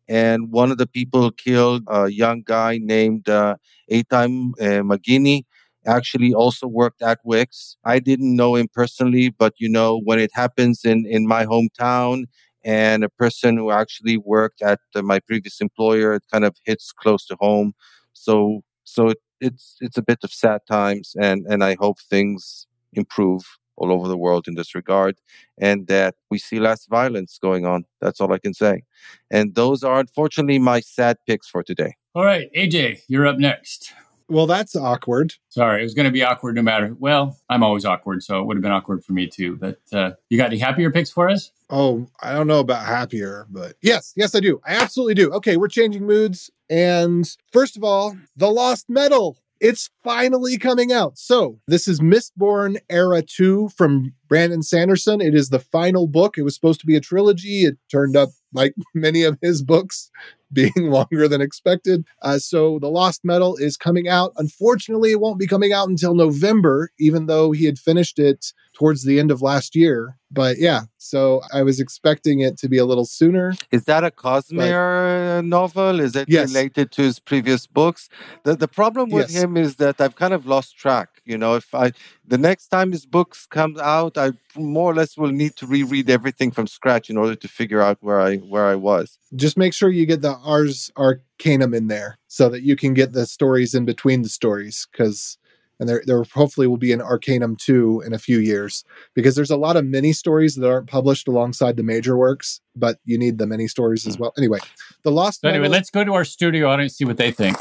[0.09, 3.57] and one of the people killed a young guy named uh,
[3.93, 5.45] Eitan uh, Magini,
[5.89, 7.77] actually also worked at Wix.
[7.85, 12.25] I didn't know him personally, but you know, when it happens in, in my hometown
[12.65, 17.27] and a person who actually worked at my previous employer, it kind of hits close
[17.27, 17.73] to home.
[18.13, 22.67] So, so it, it's, it's a bit of sad times and, and I hope things
[22.93, 23.45] improve
[23.77, 25.17] all over the world in this regard
[25.59, 27.85] and that we see less violence going on.
[28.01, 28.83] That's all I can say.
[29.31, 31.95] And those are unfortunately my sad picks for today.
[32.15, 33.93] All right, AJ, you're up next.
[34.29, 35.35] Well, that's awkward.
[35.49, 36.95] Sorry, it was going to be awkward no matter.
[36.99, 39.57] Well, I'm always awkward, so it would have been awkward for me too.
[39.57, 41.51] But uh, you got any happier picks for us?
[41.71, 44.61] Oh, I don't know about happier, but yes, yes, I do.
[44.67, 45.33] I absolutely do.
[45.33, 46.51] Okay, we're changing moods.
[46.69, 49.39] And first of all, The Lost Metal.
[49.61, 51.19] It's finally coming out.
[51.19, 55.21] So, this is Mistborn Era 2 from Brandon Sanderson.
[55.21, 56.39] It is the final book.
[56.39, 57.65] It was supposed to be a trilogy.
[57.65, 60.13] It turned up like many of his books
[60.53, 62.05] being longer than expected.
[62.23, 64.33] Uh, so The Lost Metal is coming out.
[64.37, 69.05] Unfortunately, it won't be coming out until November, even though he had finished it towards
[69.05, 70.17] the end of last year.
[70.31, 73.55] But yeah, so I was expecting it to be a little sooner.
[73.71, 76.01] Is that a Cosmere but, novel?
[76.01, 76.49] Is it yes.
[76.49, 78.09] related to his previous books?
[78.45, 79.43] The the problem with yes.
[79.43, 81.23] him is that I've kind of lost track.
[81.25, 81.93] You know, if I
[82.27, 86.11] the next time his books come out, I more or less will need to reread
[86.11, 89.19] everything from scratch in order to figure out where I where I was.
[89.35, 93.13] Just make sure you get the Ars Arcanum in there so that you can get
[93.13, 95.39] the stories in between the stories because
[95.81, 99.51] and there there hopefully will be an Arcanum 2 in a few years because there's
[99.51, 103.39] a lot of mini stories that aren't published alongside the major works, but you need
[103.39, 104.23] the mini stories as hmm.
[104.23, 104.33] well.
[104.37, 104.59] Anyway,
[105.03, 105.41] the Lost.
[105.43, 107.57] So anyway, let's go to our studio audience see what they think.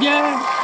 [0.00, 0.54] Yeah.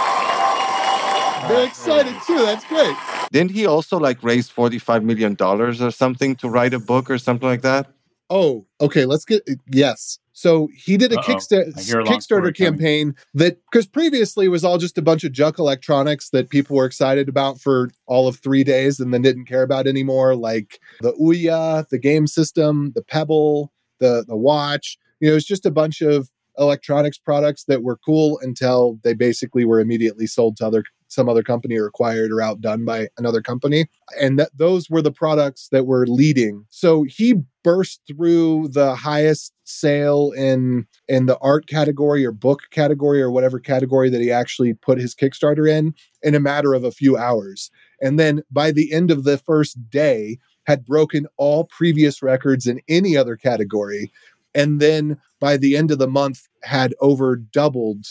[1.48, 2.38] They're excited too.
[2.38, 2.96] That's great.
[3.32, 7.18] Didn't he also like raise forty-five million dollars or something to write a book or
[7.18, 7.88] something like that?
[8.34, 9.04] Oh, okay.
[9.04, 10.18] Let's get yes.
[10.32, 11.74] So he did a Kickstarter,
[12.06, 16.48] Kickstarter campaign that because previously it was all just a bunch of junk electronics that
[16.48, 20.34] people were excited about for all of three days and then didn't care about anymore,
[20.34, 23.70] like the Ouya, the game system, the Pebble,
[24.00, 24.96] the the watch.
[25.20, 29.66] You know, it's just a bunch of electronics products that were cool until they basically
[29.66, 33.86] were immediately sold to other some other company or acquired or outdone by another company
[34.20, 37.34] and that those were the products that were leading so he
[37.64, 43.58] burst through the highest sale in in the art category or book category or whatever
[43.58, 47.70] category that he actually put his kickstarter in in a matter of a few hours.
[48.00, 52.80] And then by the end of the first day had broken all previous records in
[52.88, 54.12] any other category.
[54.54, 58.06] And then by the end of the month had over doubled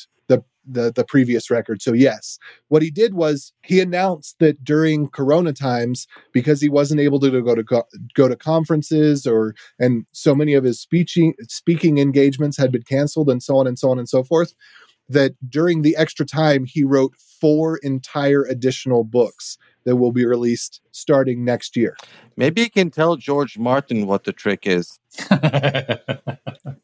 [0.70, 1.82] the, the the previous record.
[1.82, 2.38] So yes,
[2.68, 7.42] what he did was he announced that during Corona times, because he wasn't able to
[7.42, 7.84] go to go,
[8.14, 13.30] go to conferences or and so many of his speaking speaking engagements had been canceled
[13.30, 14.54] and so on and so on and so forth,
[15.10, 20.80] that during the extra time he wrote four entire additional books that will be released
[20.92, 21.98] starting next year.
[22.38, 25.00] Maybe you can tell George Martin what the trick is.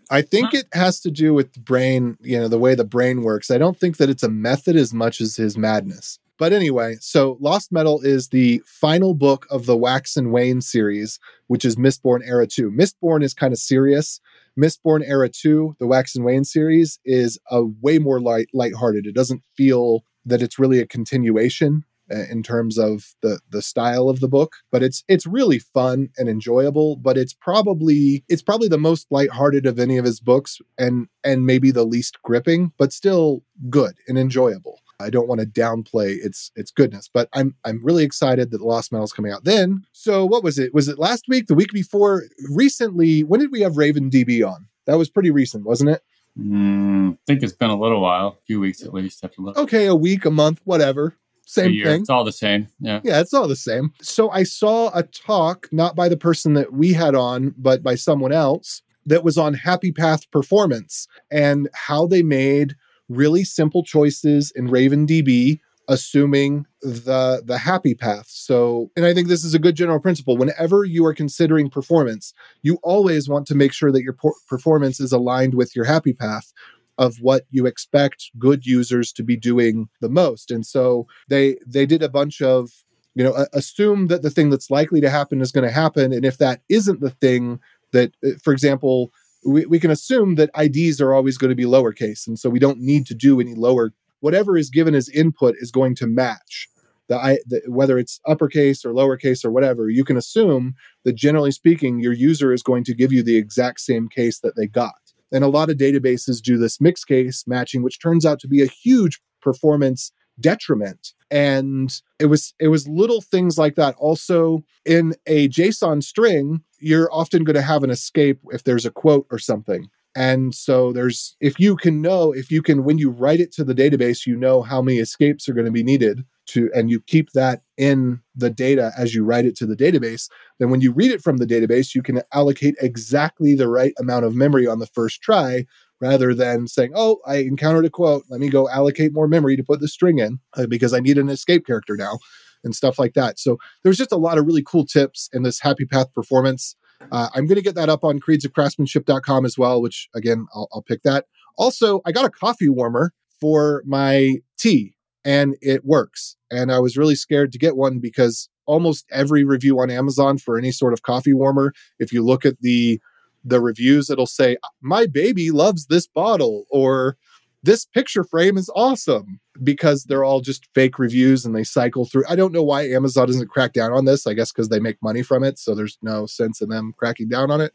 [0.10, 3.24] I think it has to do with the brain, you know, the way the brain
[3.24, 3.52] works.
[3.52, 6.20] I don't think that it's a method as much as his madness.
[6.38, 11.20] But anyway, so Lost Metal is the final book of the Wax and Wayne series,
[11.48, 12.70] which is Mistborn Era 2.
[12.72, 14.22] Mistborn is kind of serious.
[14.58, 19.08] Mistborn Era 2, the Wax and Wayne series, is a way more light lighthearted.
[19.08, 24.20] It doesn't feel that it's really a continuation in terms of the the style of
[24.20, 28.78] the book but it's it's really fun and enjoyable but it's probably it's probably the
[28.78, 33.44] most lighthearted of any of his books and and maybe the least gripping but still
[33.70, 38.04] good and enjoyable I don't want to downplay its its goodness, but I'm I'm really
[38.04, 39.44] excited that the Lost Metal is coming out.
[39.44, 40.74] Then, so what was it?
[40.74, 41.48] Was it last week?
[41.48, 42.24] The week before?
[42.50, 43.24] Recently?
[43.24, 44.66] When did we have Raven DB on?
[44.86, 46.02] That was pretty recent, wasn't it?
[46.40, 49.24] Mm, I think it's been a little while, a few weeks at least.
[49.24, 49.58] After look.
[49.58, 51.16] Okay, a week, a month, whatever
[51.48, 52.02] same thing.
[52.02, 52.68] It's all the same.
[52.82, 53.00] Yeah.
[53.06, 53.94] Yeah, it's all the same.
[54.02, 57.96] So I saw a talk, not by the person that we had on, but by
[57.96, 62.76] someone else that was on Happy Path performance and how they made
[63.08, 69.30] really simple choices in Raven DB assuming the the happy path so and i think
[69.30, 73.56] this is a good general principle whenever you are considering performance you always want to
[73.56, 76.52] make sure that your por- performance is aligned with your happy path
[76.98, 80.52] of what you expect good users to be doing the most.
[80.52, 82.72] And so they they did a bunch of
[83.16, 86.24] you know assume that the thing that's likely to happen is going to happen and
[86.24, 87.60] if that isn't the thing
[87.92, 89.12] that uh, for example
[89.44, 92.60] we, we can assume that ids are always going to be lowercase and so we
[92.60, 96.70] don't need to do any lower whatever is given as input is going to match
[97.08, 101.52] the, I, the, whether it's uppercase or lowercase or whatever, you can assume that generally
[101.52, 104.96] speaking, your user is going to give you the exact same case that they got.
[105.32, 108.62] And a lot of databases do this mixed case matching, which turns out to be
[108.62, 111.14] a huge performance detriment.
[111.32, 113.96] And it was it was little things like that.
[113.98, 118.92] Also in a json string you're often going to have an escape if there's a
[118.92, 123.12] quote or something and so there's if you can know if you can when you
[123.12, 126.26] write it to the database you know how many escapes are going to be needed
[126.48, 130.28] to and you keep that in the data as you write it to the database
[130.60, 134.26] then when you read it from the database you can allocate exactly the right amount
[134.26, 135.64] of memory on the first try
[136.02, 138.24] rather than saying oh i encountered a quote.
[138.28, 141.20] Let me go allocate more memory to put the string in uh, because i need
[141.20, 142.18] an escape character now
[142.64, 143.38] and stuff like that.
[143.38, 146.76] So there's just a lot of really cool tips in this happy path performance
[147.12, 150.82] uh, i'm going to get that up on creedsofcraftsmanship.com as well which again I'll, I'll
[150.84, 151.26] pick that
[151.58, 156.38] also i got a coffee warmer for my tea and it works.
[156.50, 160.58] And I was really scared to get one because almost every review on Amazon for
[160.58, 163.00] any sort of coffee warmer, if you look at the
[163.44, 167.18] the reviews, it'll say, "My baby loves this bottle," or
[167.62, 172.24] "This picture frame is awesome." Because they're all just fake reviews and they cycle through.
[172.30, 174.28] I don't know why Amazon doesn't crack down on this.
[174.28, 175.60] I guess because they make money from it.
[175.60, 177.74] So there's no sense in them cracking down on it.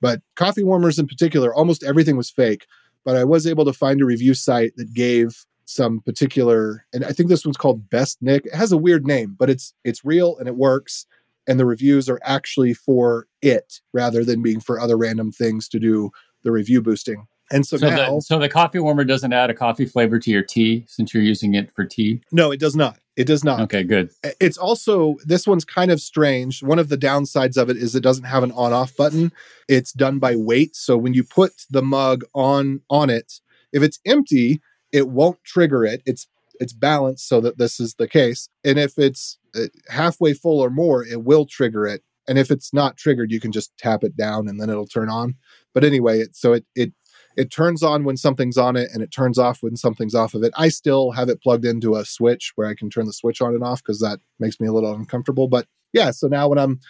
[0.00, 2.66] But coffee warmers in particular, almost everything was fake.
[3.04, 7.12] But I was able to find a review site that gave some particular, and I
[7.12, 8.46] think this one's called Best Nick.
[8.46, 11.06] It has a weird name, but it's it's real and it works.
[11.46, 15.78] And the reviews are actually for it rather than being for other random things to
[15.78, 16.10] do
[16.42, 17.26] the review boosting.
[17.50, 20.30] And so, so now, the, so the coffee warmer doesn't add a coffee flavor to
[20.30, 22.20] your tea since you're using it for tea.
[22.30, 22.98] No, it does not.
[23.16, 23.60] It does not.
[23.62, 24.10] Okay, good.
[24.40, 26.62] It's also this one's kind of strange.
[26.62, 29.32] One of the downsides of it is it doesn't have an on-off button.
[29.66, 30.76] It's done by weight.
[30.76, 33.40] So when you put the mug on on it,
[33.72, 34.60] if it's empty,
[34.92, 36.02] it won't trigger it.
[36.06, 36.28] It's
[36.60, 38.48] it's balanced so that this is the case.
[38.64, 42.02] And if it's uh, halfway full or more, it will trigger it.
[42.28, 45.08] And if it's not triggered, you can just tap it down and then it'll turn
[45.08, 45.34] on.
[45.74, 46.92] But anyway, it, so it it
[47.36, 50.42] it turns on when something's on it and it turns off when something's off of
[50.42, 50.52] it.
[50.56, 53.54] I still have it plugged into a switch where I can turn the switch on
[53.54, 55.48] and off because that makes me a little uncomfortable.
[55.48, 56.80] But yeah, so now when I'm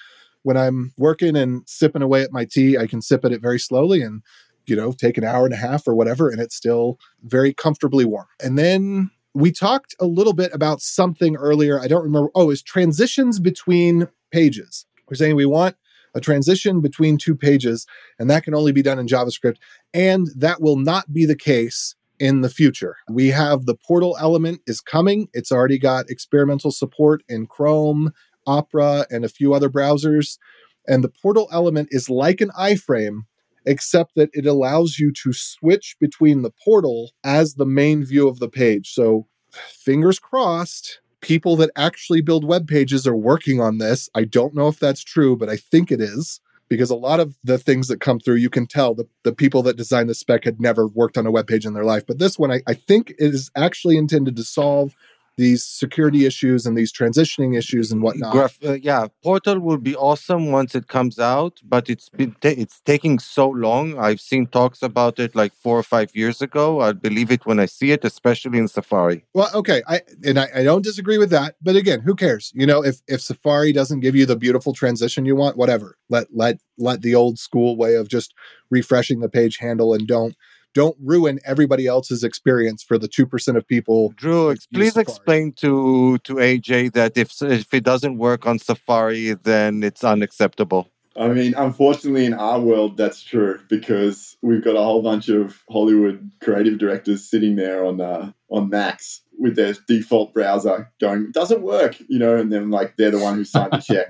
[0.43, 3.59] when I'm working and sipping away at my tea, I can sip at it very
[3.59, 4.23] slowly and
[4.67, 8.05] you know take an hour and a half or whatever, and it's still very comfortably
[8.05, 8.27] warm.
[8.43, 11.81] And then we talked a little bit about something earlier.
[11.81, 12.31] I don't remember.
[12.35, 14.87] Oh, is transitions between pages.
[15.09, 15.77] We're saying we want
[16.15, 17.87] a transition between two pages,
[18.19, 19.57] and that can only be done in JavaScript.
[19.95, 22.97] And that will not be the case in the future.
[23.09, 25.29] We have the portal element is coming.
[25.33, 28.13] It's already got experimental support in Chrome,
[28.47, 30.39] Opera, and a few other browsers.
[30.87, 33.21] And the portal element is like an iframe,
[33.67, 38.39] except that it allows you to switch between the portal as the main view of
[38.39, 38.91] the page.
[38.93, 44.09] So, fingers crossed, people that actually build web pages are working on this.
[44.15, 47.35] I don't know if that's true, but I think it is because a lot of
[47.43, 50.45] the things that come through, you can tell the, the people that designed the spec
[50.45, 52.05] had never worked on a web page in their life.
[52.07, 54.95] But this one, I, I think, is actually intended to solve
[55.39, 58.33] these security issues and these transitioning issues and whatnot.
[58.33, 62.59] Graph, uh, yeah, Portal will be awesome once it comes out, but it's been ta-
[62.65, 63.97] it's taking so long.
[63.99, 66.81] I've seen talks about it like four or five years ago.
[66.81, 69.25] I'd believe it when I see it, especially in Safari.
[69.33, 72.53] Well, okay, I and I, I don't disagree with that, but again, who cares?
[72.55, 75.97] You know, if if Safari doesn't give you the beautiful transition you want, whatever.
[76.11, 78.35] Let let let the old school way of just
[78.71, 80.35] refreshing the page handle and don't
[80.79, 84.11] don't ruin everybody else's experience for the 2% of people.
[84.11, 85.03] Drew, please Safari.
[85.03, 90.89] explain to, to AJ that if, if it doesn't work on Safari, then it's unacceptable.
[91.17, 95.65] I mean, unfortunately, in our world, that's true because we've got a whole bunch of
[95.69, 101.63] Hollywood creative directors sitting there on uh, on Macs with their default browser going, "Doesn't
[101.63, 104.07] work," you know, and then like they're the one who signed the check.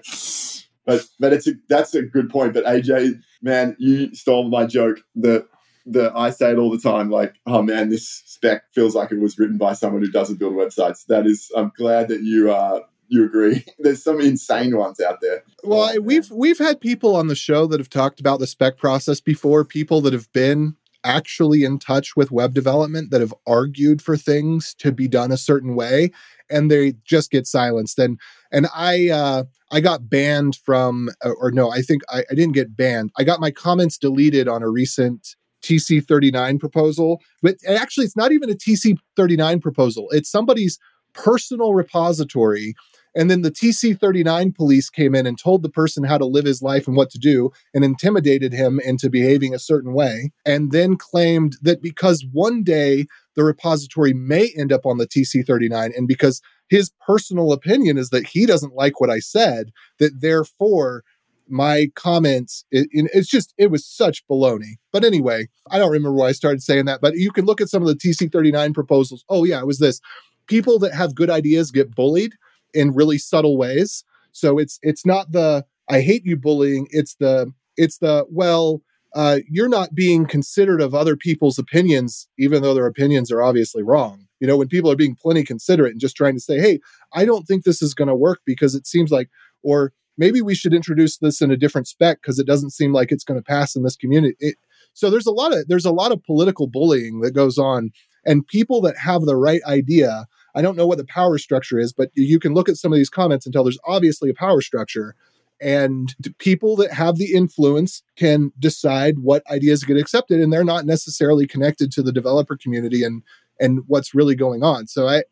[0.88, 2.54] But but it's a, that's a good point.
[2.54, 5.00] But AJ, man, you stole my joke.
[5.16, 5.46] That
[5.84, 7.10] the I say it all the time.
[7.10, 10.54] Like, oh man, this spec feels like it was written by someone who doesn't build
[10.54, 11.04] websites.
[11.06, 13.66] That is, I'm glad that you uh you agree.
[13.78, 15.42] There's some insane ones out there.
[15.62, 18.78] Well, oh, we've we've had people on the show that have talked about the spec
[18.78, 19.66] process before.
[19.66, 20.74] People that have been
[21.04, 25.36] actually in touch with web development that have argued for things to be done a
[25.36, 26.10] certain way
[26.50, 27.98] and they just get silenced.
[27.98, 28.18] And
[28.50, 32.54] and i uh i got banned from uh, or no i think I, I didn't
[32.54, 33.10] get banned.
[33.18, 38.50] I got my comments deleted on a recent tc39 proposal but actually it's not even
[38.50, 40.08] a tc39 proposal.
[40.10, 40.78] It's somebody's
[41.14, 42.74] personal repository
[43.18, 46.44] and then the TC 39 police came in and told the person how to live
[46.44, 50.30] his life and what to do and intimidated him into behaving a certain way.
[50.46, 55.44] And then claimed that because one day the repository may end up on the TC
[55.44, 60.20] 39 and because his personal opinion is that he doesn't like what I said, that
[60.20, 61.02] therefore
[61.50, 64.76] my comments it, it's just it was such baloney.
[64.92, 67.70] But anyway i don't remember why i started saying that but you can look at
[67.70, 69.24] some of the tc39 proposals.
[69.28, 70.00] Oh yeah it was this.
[70.46, 72.34] People that have good ideas get bullied
[72.74, 74.04] in really subtle ways.
[74.32, 76.86] So it's it's not the I hate you bullying.
[76.90, 78.82] It's the it's the well
[79.14, 83.82] uh, you're not being considerate of other people's opinions, even though their opinions are obviously
[83.82, 84.26] wrong.
[84.40, 86.80] You know, when people are being plenty considerate and just trying to say, "Hey,
[87.12, 89.28] I don't think this is going to work because it seems like,"
[89.62, 93.10] or maybe we should introduce this in a different spec because it doesn't seem like
[93.10, 94.36] it's going to pass in this community.
[94.40, 94.56] It,
[94.92, 97.90] so there's a lot of there's a lot of political bullying that goes on,
[98.24, 101.92] and people that have the right idea I don't know what the power structure is,
[101.92, 104.60] but you can look at some of these comments and tell there's obviously a power
[104.60, 105.14] structure.
[105.60, 110.86] And people that have the influence can decide what ideas get accepted, and they're not
[110.86, 113.22] necessarily connected to the developer community and
[113.60, 114.86] and what's really going on.
[114.86, 115.24] So I,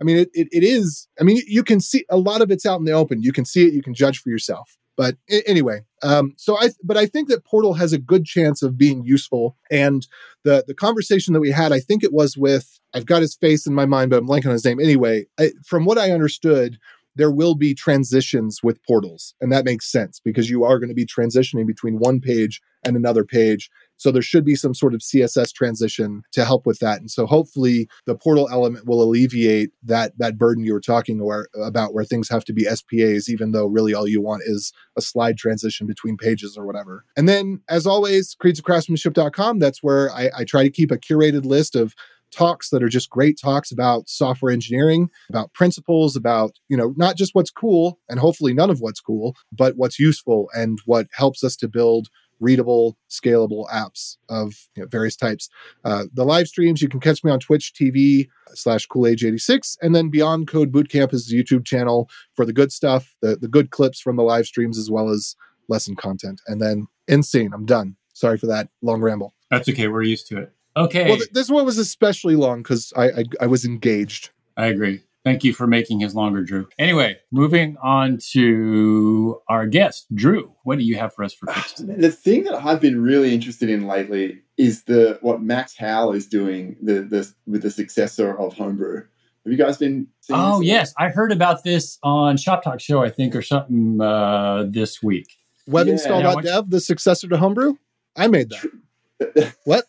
[0.00, 1.06] I mean, it, it, it is.
[1.20, 3.22] I mean, you can see a lot of it's out in the open.
[3.22, 3.74] You can see it.
[3.74, 4.78] You can judge for yourself.
[4.96, 5.16] But
[5.46, 9.04] anyway, um, so I but I think that Portal has a good chance of being
[9.04, 9.56] useful.
[9.70, 10.06] And
[10.44, 13.66] the the conversation that we had, I think it was with I've got his face
[13.66, 14.78] in my mind, but I'm blanking on his name.
[14.78, 16.78] Anyway, I, from what I understood,
[17.16, 19.34] there will be transitions with portals.
[19.40, 22.96] And that makes sense because you are going to be transitioning between one page and
[22.96, 23.70] another page.
[23.96, 27.00] So there should be some sort of CSS transition to help with that.
[27.00, 31.20] And so hopefully the portal element will alleviate that that burden you were talking
[31.62, 35.00] about where things have to be SPAs, even though really all you want is a
[35.00, 37.04] slide transition between pages or whatever.
[37.16, 41.76] And then as always, creedsofcraftsmanship.com, that's where I, I try to keep a curated list
[41.76, 41.94] of
[42.34, 47.16] talks that are just great talks about software engineering, about principles, about, you know, not
[47.16, 51.44] just what's cool and hopefully none of what's cool, but what's useful and what helps
[51.44, 52.08] us to build
[52.44, 55.48] readable, scalable apps of you know, various types.
[55.84, 59.78] Uh, the live streams, you can catch me on Twitch TV slash CoolAJ86.
[59.82, 63.48] And then Beyond Code Bootcamp is the YouTube channel for the good stuff, the, the
[63.48, 65.34] good clips from the live streams, as well as
[65.68, 66.40] lesson content.
[66.46, 67.96] And then Insane, I'm done.
[68.12, 69.34] Sorry for that long ramble.
[69.50, 69.88] That's okay.
[69.88, 70.52] We're used to it.
[70.76, 71.06] Okay.
[71.08, 74.30] Well, th- this one was especially long because I, I I was engaged.
[74.56, 75.02] I agree.
[75.24, 76.68] Thank you for making his longer, Drew.
[76.78, 80.52] Anyway, moving on to our guest, Drew.
[80.64, 81.86] What do you have for us for fixed?
[82.04, 86.26] The thing that I've been really interested in lately is the what Max Howell is
[86.26, 88.96] doing the the with the successor of Homebrew.
[88.96, 90.08] Have you guys been?
[90.30, 94.66] Oh yes, I heard about this on Shop Talk Show, I think, or something uh,
[94.68, 95.28] this week.
[95.68, 97.74] Webinstall.dev, yeah, the successor to Homebrew.
[98.16, 99.84] I made that what?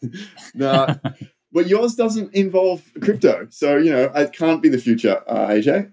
[0.54, 0.88] no,
[1.56, 5.90] but yours doesn't involve crypto, so you know it can't be the future, uh, AJ.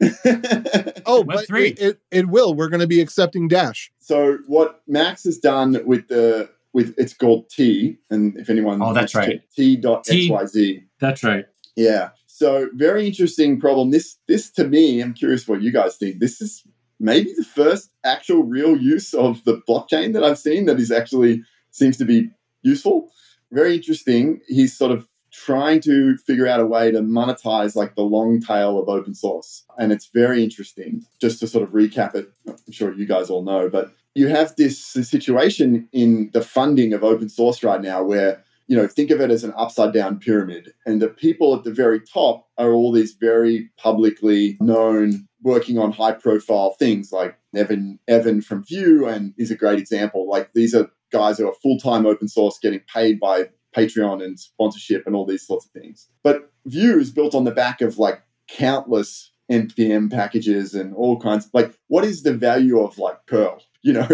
[1.06, 2.52] oh, but it, it, it will.
[2.52, 3.92] We're going to be accepting Dash.
[4.00, 8.92] So what Max has done with the with it's called tea, and if anyone oh
[8.92, 10.82] that's right tea dot XYZ.
[10.98, 11.44] That's right.
[11.76, 12.10] Yeah.
[12.26, 13.92] So very interesting problem.
[13.92, 16.18] This this to me, I'm curious what you guys think.
[16.18, 16.64] This is
[16.98, 21.44] maybe the first actual real use of the blockchain that I've seen that is actually
[21.70, 22.30] seems to be
[22.62, 23.12] useful
[23.52, 24.40] very interesting.
[24.48, 28.78] He's sort of trying to figure out a way to monetize like the long tail
[28.78, 29.64] of open source.
[29.78, 31.04] And it's very interesting.
[31.20, 34.54] Just to sort of recap it, I'm sure you guys all know, but you have
[34.56, 39.20] this situation in the funding of open source right now where you know think of
[39.20, 42.92] it as an upside down pyramid and the people at the very top are all
[42.92, 49.34] these very publicly known working on high profile things like evan evan from vue and
[49.36, 52.80] is a great example like these are guys who are full time open source getting
[52.92, 56.08] paid by Patreon and sponsorship and all these sorts of things.
[56.22, 61.48] But Vue is built on the back of like countless npm packages and all kinds.
[61.52, 63.62] Like, what is the value of like Perl?
[63.84, 64.08] You know,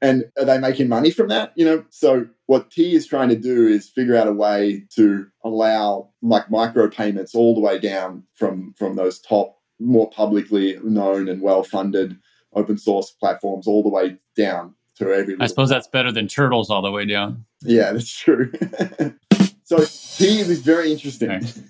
[0.00, 1.52] and are they making money from that?
[1.54, 5.26] You know, so what tea is trying to do is figure out a way to
[5.44, 11.28] allow like micro payments all the way down from from those top, more publicly known
[11.28, 12.16] and well funded
[12.54, 15.36] open source platforms all the way down to every.
[15.40, 17.44] I suppose that's better than turtles all the way down.
[17.62, 18.52] Yeah, that's true.
[19.64, 21.30] so tea is very interesting.
[21.30, 21.46] Okay.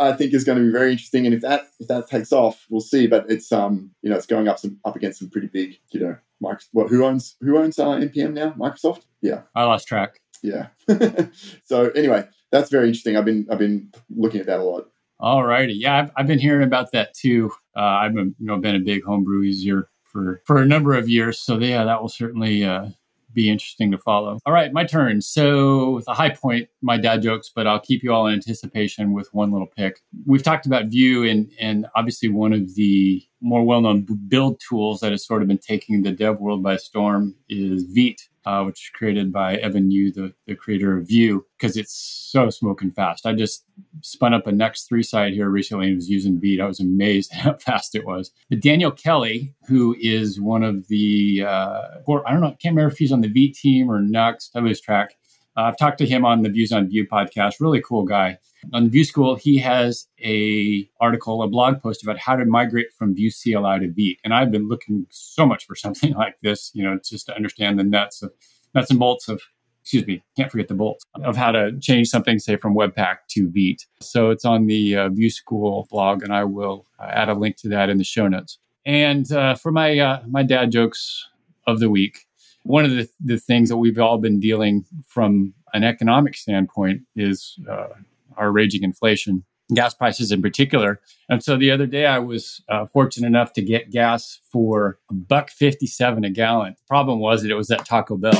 [0.00, 2.66] I think, is going to be very interesting, and if that if that takes off,
[2.70, 3.06] we'll see.
[3.06, 6.00] But it's um, you know, it's going up some up against some pretty big, you
[6.00, 6.68] know, Microsoft.
[6.72, 8.50] Well, who owns who owns uh, npm now?
[8.58, 9.02] Microsoft.
[9.20, 10.20] Yeah, I lost track.
[10.42, 10.68] Yeah.
[11.64, 13.16] so anyway, that's very interesting.
[13.16, 14.88] I've been I've been looking at that a lot.
[15.20, 15.74] All righty.
[15.74, 17.52] Yeah, I've, I've been hearing about that too.
[17.76, 21.08] Uh, I've been you know been a big homebrew user for for a number of
[21.08, 21.38] years.
[21.38, 22.88] So yeah, that will certainly uh,
[23.32, 24.38] be interesting to follow.
[24.44, 25.20] All right, my turn.
[25.20, 29.32] So the high point, my dad jokes, but I'll keep you all in anticipation with
[29.32, 30.00] one little pick.
[30.26, 35.12] We've talked about Vue, and and obviously one of the more well-known build tools that
[35.12, 38.90] has sort of been taking the dev world by storm is Vite uh, which is
[38.94, 41.92] created by Evan You, the, the creator of Vue, because it's
[42.30, 43.26] so smoking fast.
[43.26, 43.64] I just
[44.02, 46.60] spun up a Nuxt 3 site here recently and was using Vite.
[46.60, 48.30] I was amazed how fast it was.
[48.48, 52.74] But Daniel Kelly, who is one of the, uh, or I don't know, I can't
[52.74, 55.14] remember if he's on the Vite team or Nuxt, I lose track.
[55.60, 57.60] Uh, I've talked to him on the Views on Vue podcast.
[57.60, 58.38] Really cool guy.
[58.72, 63.14] On Vue School, he has a article, a blog post about how to migrate from
[63.14, 64.18] Vue CLI to Vite.
[64.24, 67.78] And I've been looking so much for something like this, you know, just to understand
[67.78, 68.32] the nuts of
[68.74, 69.42] nuts and bolts of
[69.82, 73.50] excuse me, can't forget the bolts of how to change something, say from Webpack to
[73.50, 73.86] Vite.
[74.00, 77.56] So it's on the uh, Vue School blog, and I will uh, add a link
[77.58, 78.58] to that in the show notes.
[78.86, 81.28] And uh, for my uh, my dad jokes
[81.66, 82.26] of the week,
[82.62, 87.58] one of the, the things that we've all been dealing from an economic standpoint is
[87.68, 87.88] uh,
[88.36, 91.00] our raging inflation, gas prices in particular.
[91.28, 95.14] And so the other day, I was uh, fortunate enough to get gas for a
[95.14, 96.74] buck fifty-seven a gallon.
[96.76, 98.32] The problem was that it was at Taco Bell.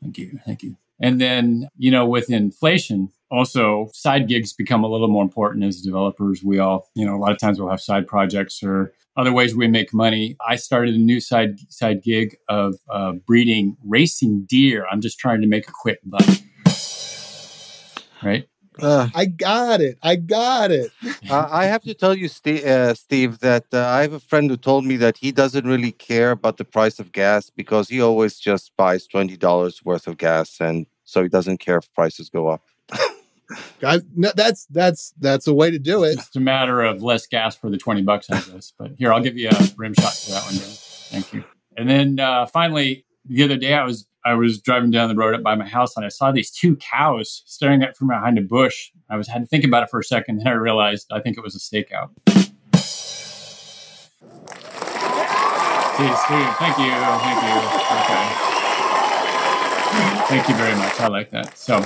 [0.00, 0.76] Thank you, thank you.
[1.00, 5.82] And then you know, with inflation, also side gigs become a little more important as
[5.82, 6.42] developers.
[6.42, 9.54] We all, you know, a lot of times we'll have side projects or other ways
[9.54, 10.36] we make money.
[10.46, 14.86] I started a new side side gig of uh, breeding racing deer.
[14.90, 16.26] I'm just trying to make a quick buck.
[18.22, 18.48] Right.
[18.80, 19.98] Uh, I got it.
[20.02, 20.92] I got it.
[21.30, 24.48] uh, I have to tell you, Steve, uh, Steve that uh, I have a friend
[24.48, 28.00] who told me that he doesn't really care about the price of gas because he
[28.00, 32.30] always just buys twenty dollars worth of gas, and so he doesn't care if prices
[32.30, 32.62] go up.
[33.82, 36.18] No, that's that's that's a way to do it.
[36.18, 38.72] It's a matter of less gas for the twenty bucks, I guess.
[38.78, 40.56] But here, I'll give you a rim shot for that one.
[40.56, 40.68] Dan.
[40.68, 41.44] Thank you.
[41.76, 45.34] And then uh, finally, the other day, I was I was driving down the road
[45.34, 48.42] up by my house and I saw these two cows staring at from behind a
[48.42, 48.90] bush.
[49.08, 51.38] I was had to think about it for a second, then I realized I think
[51.38, 52.10] it was a stakeout.
[55.94, 57.56] Steve, Steve, thank you, thank you.
[57.96, 58.48] Okay.
[60.28, 61.00] Thank you very much.
[61.00, 61.56] I like that.
[61.56, 61.78] So,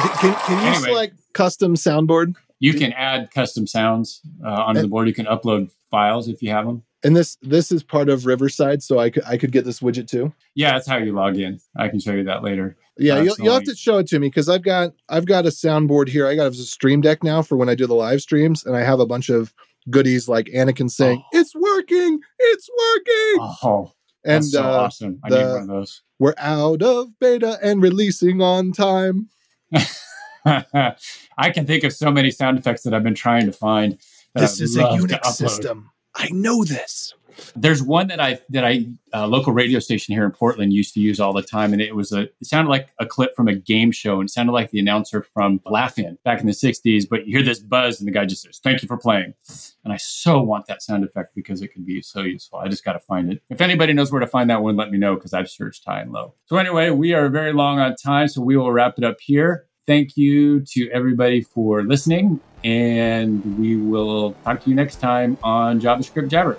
[0.00, 2.34] can, can you anyway, select custom soundboard?
[2.58, 5.08] You can add custom sounds uh, onto and, the board.
[5.08, 6.82] You can upload files if you have them.
[7.02, 10.06] And this this is part of Riverside, so I could I could get this widget
[10.06, 10.34] too.
[10.54, 11.58] Yeah, that's how you log in.
[11.74, 12.76] I can show you that later.
[12.98, 15.46] Yeah, uh, you'll, you'll have to show it to me because I've got I've got
[15.46, 16.26] a soundboard here.
[16.26, 18.82] I got a Stream Deck now for when I do the live streams, and I
[18.82, 19.54] have a bunch of
[19.88, 21.38] goodies like Anakin saying, oh.
[21.38, 25.20] "It's working, it's working." Oh, and so uh, awesome!
[25.24, 26.02] I the, need one of those.
[26.18, 29.30] We're out of beta and releasing on time.
[30.44, 33.98] I can think of so many sound effects that I've been trying to find.
[34.34, 35.90] This is a Unix system.
[36.14, 37.14] I know this.
[37.56, 41.00] There's one that I that I uh, local radio station here in Portland used to
[41.00, 43.54] use all the time, and it was a it sounded like a clip from a
[43.54, 47.08] game show, and sounded like the announcer from Laugh-In back in the '60s.
[47.08, 49.34] But you hear this buzz, and the guy just says, "Thank you for playing,"
[49.84, 52.58] and I so want that sound effect because it can be so useful.
[52.58, 53.42] I just got to find it.
[53.50, 56.00] If anybody knows where to find that one, let me know because I've searched high
[56.00, 56.34] and low.
[56.46, 59.66] So anyway, we are very long on time, so we will wrap it up here.
[59.86, 65.80] Thank you to everybody for listening, and we will talk to you next time on
[65.80, 66.58] JavaScript Jabber.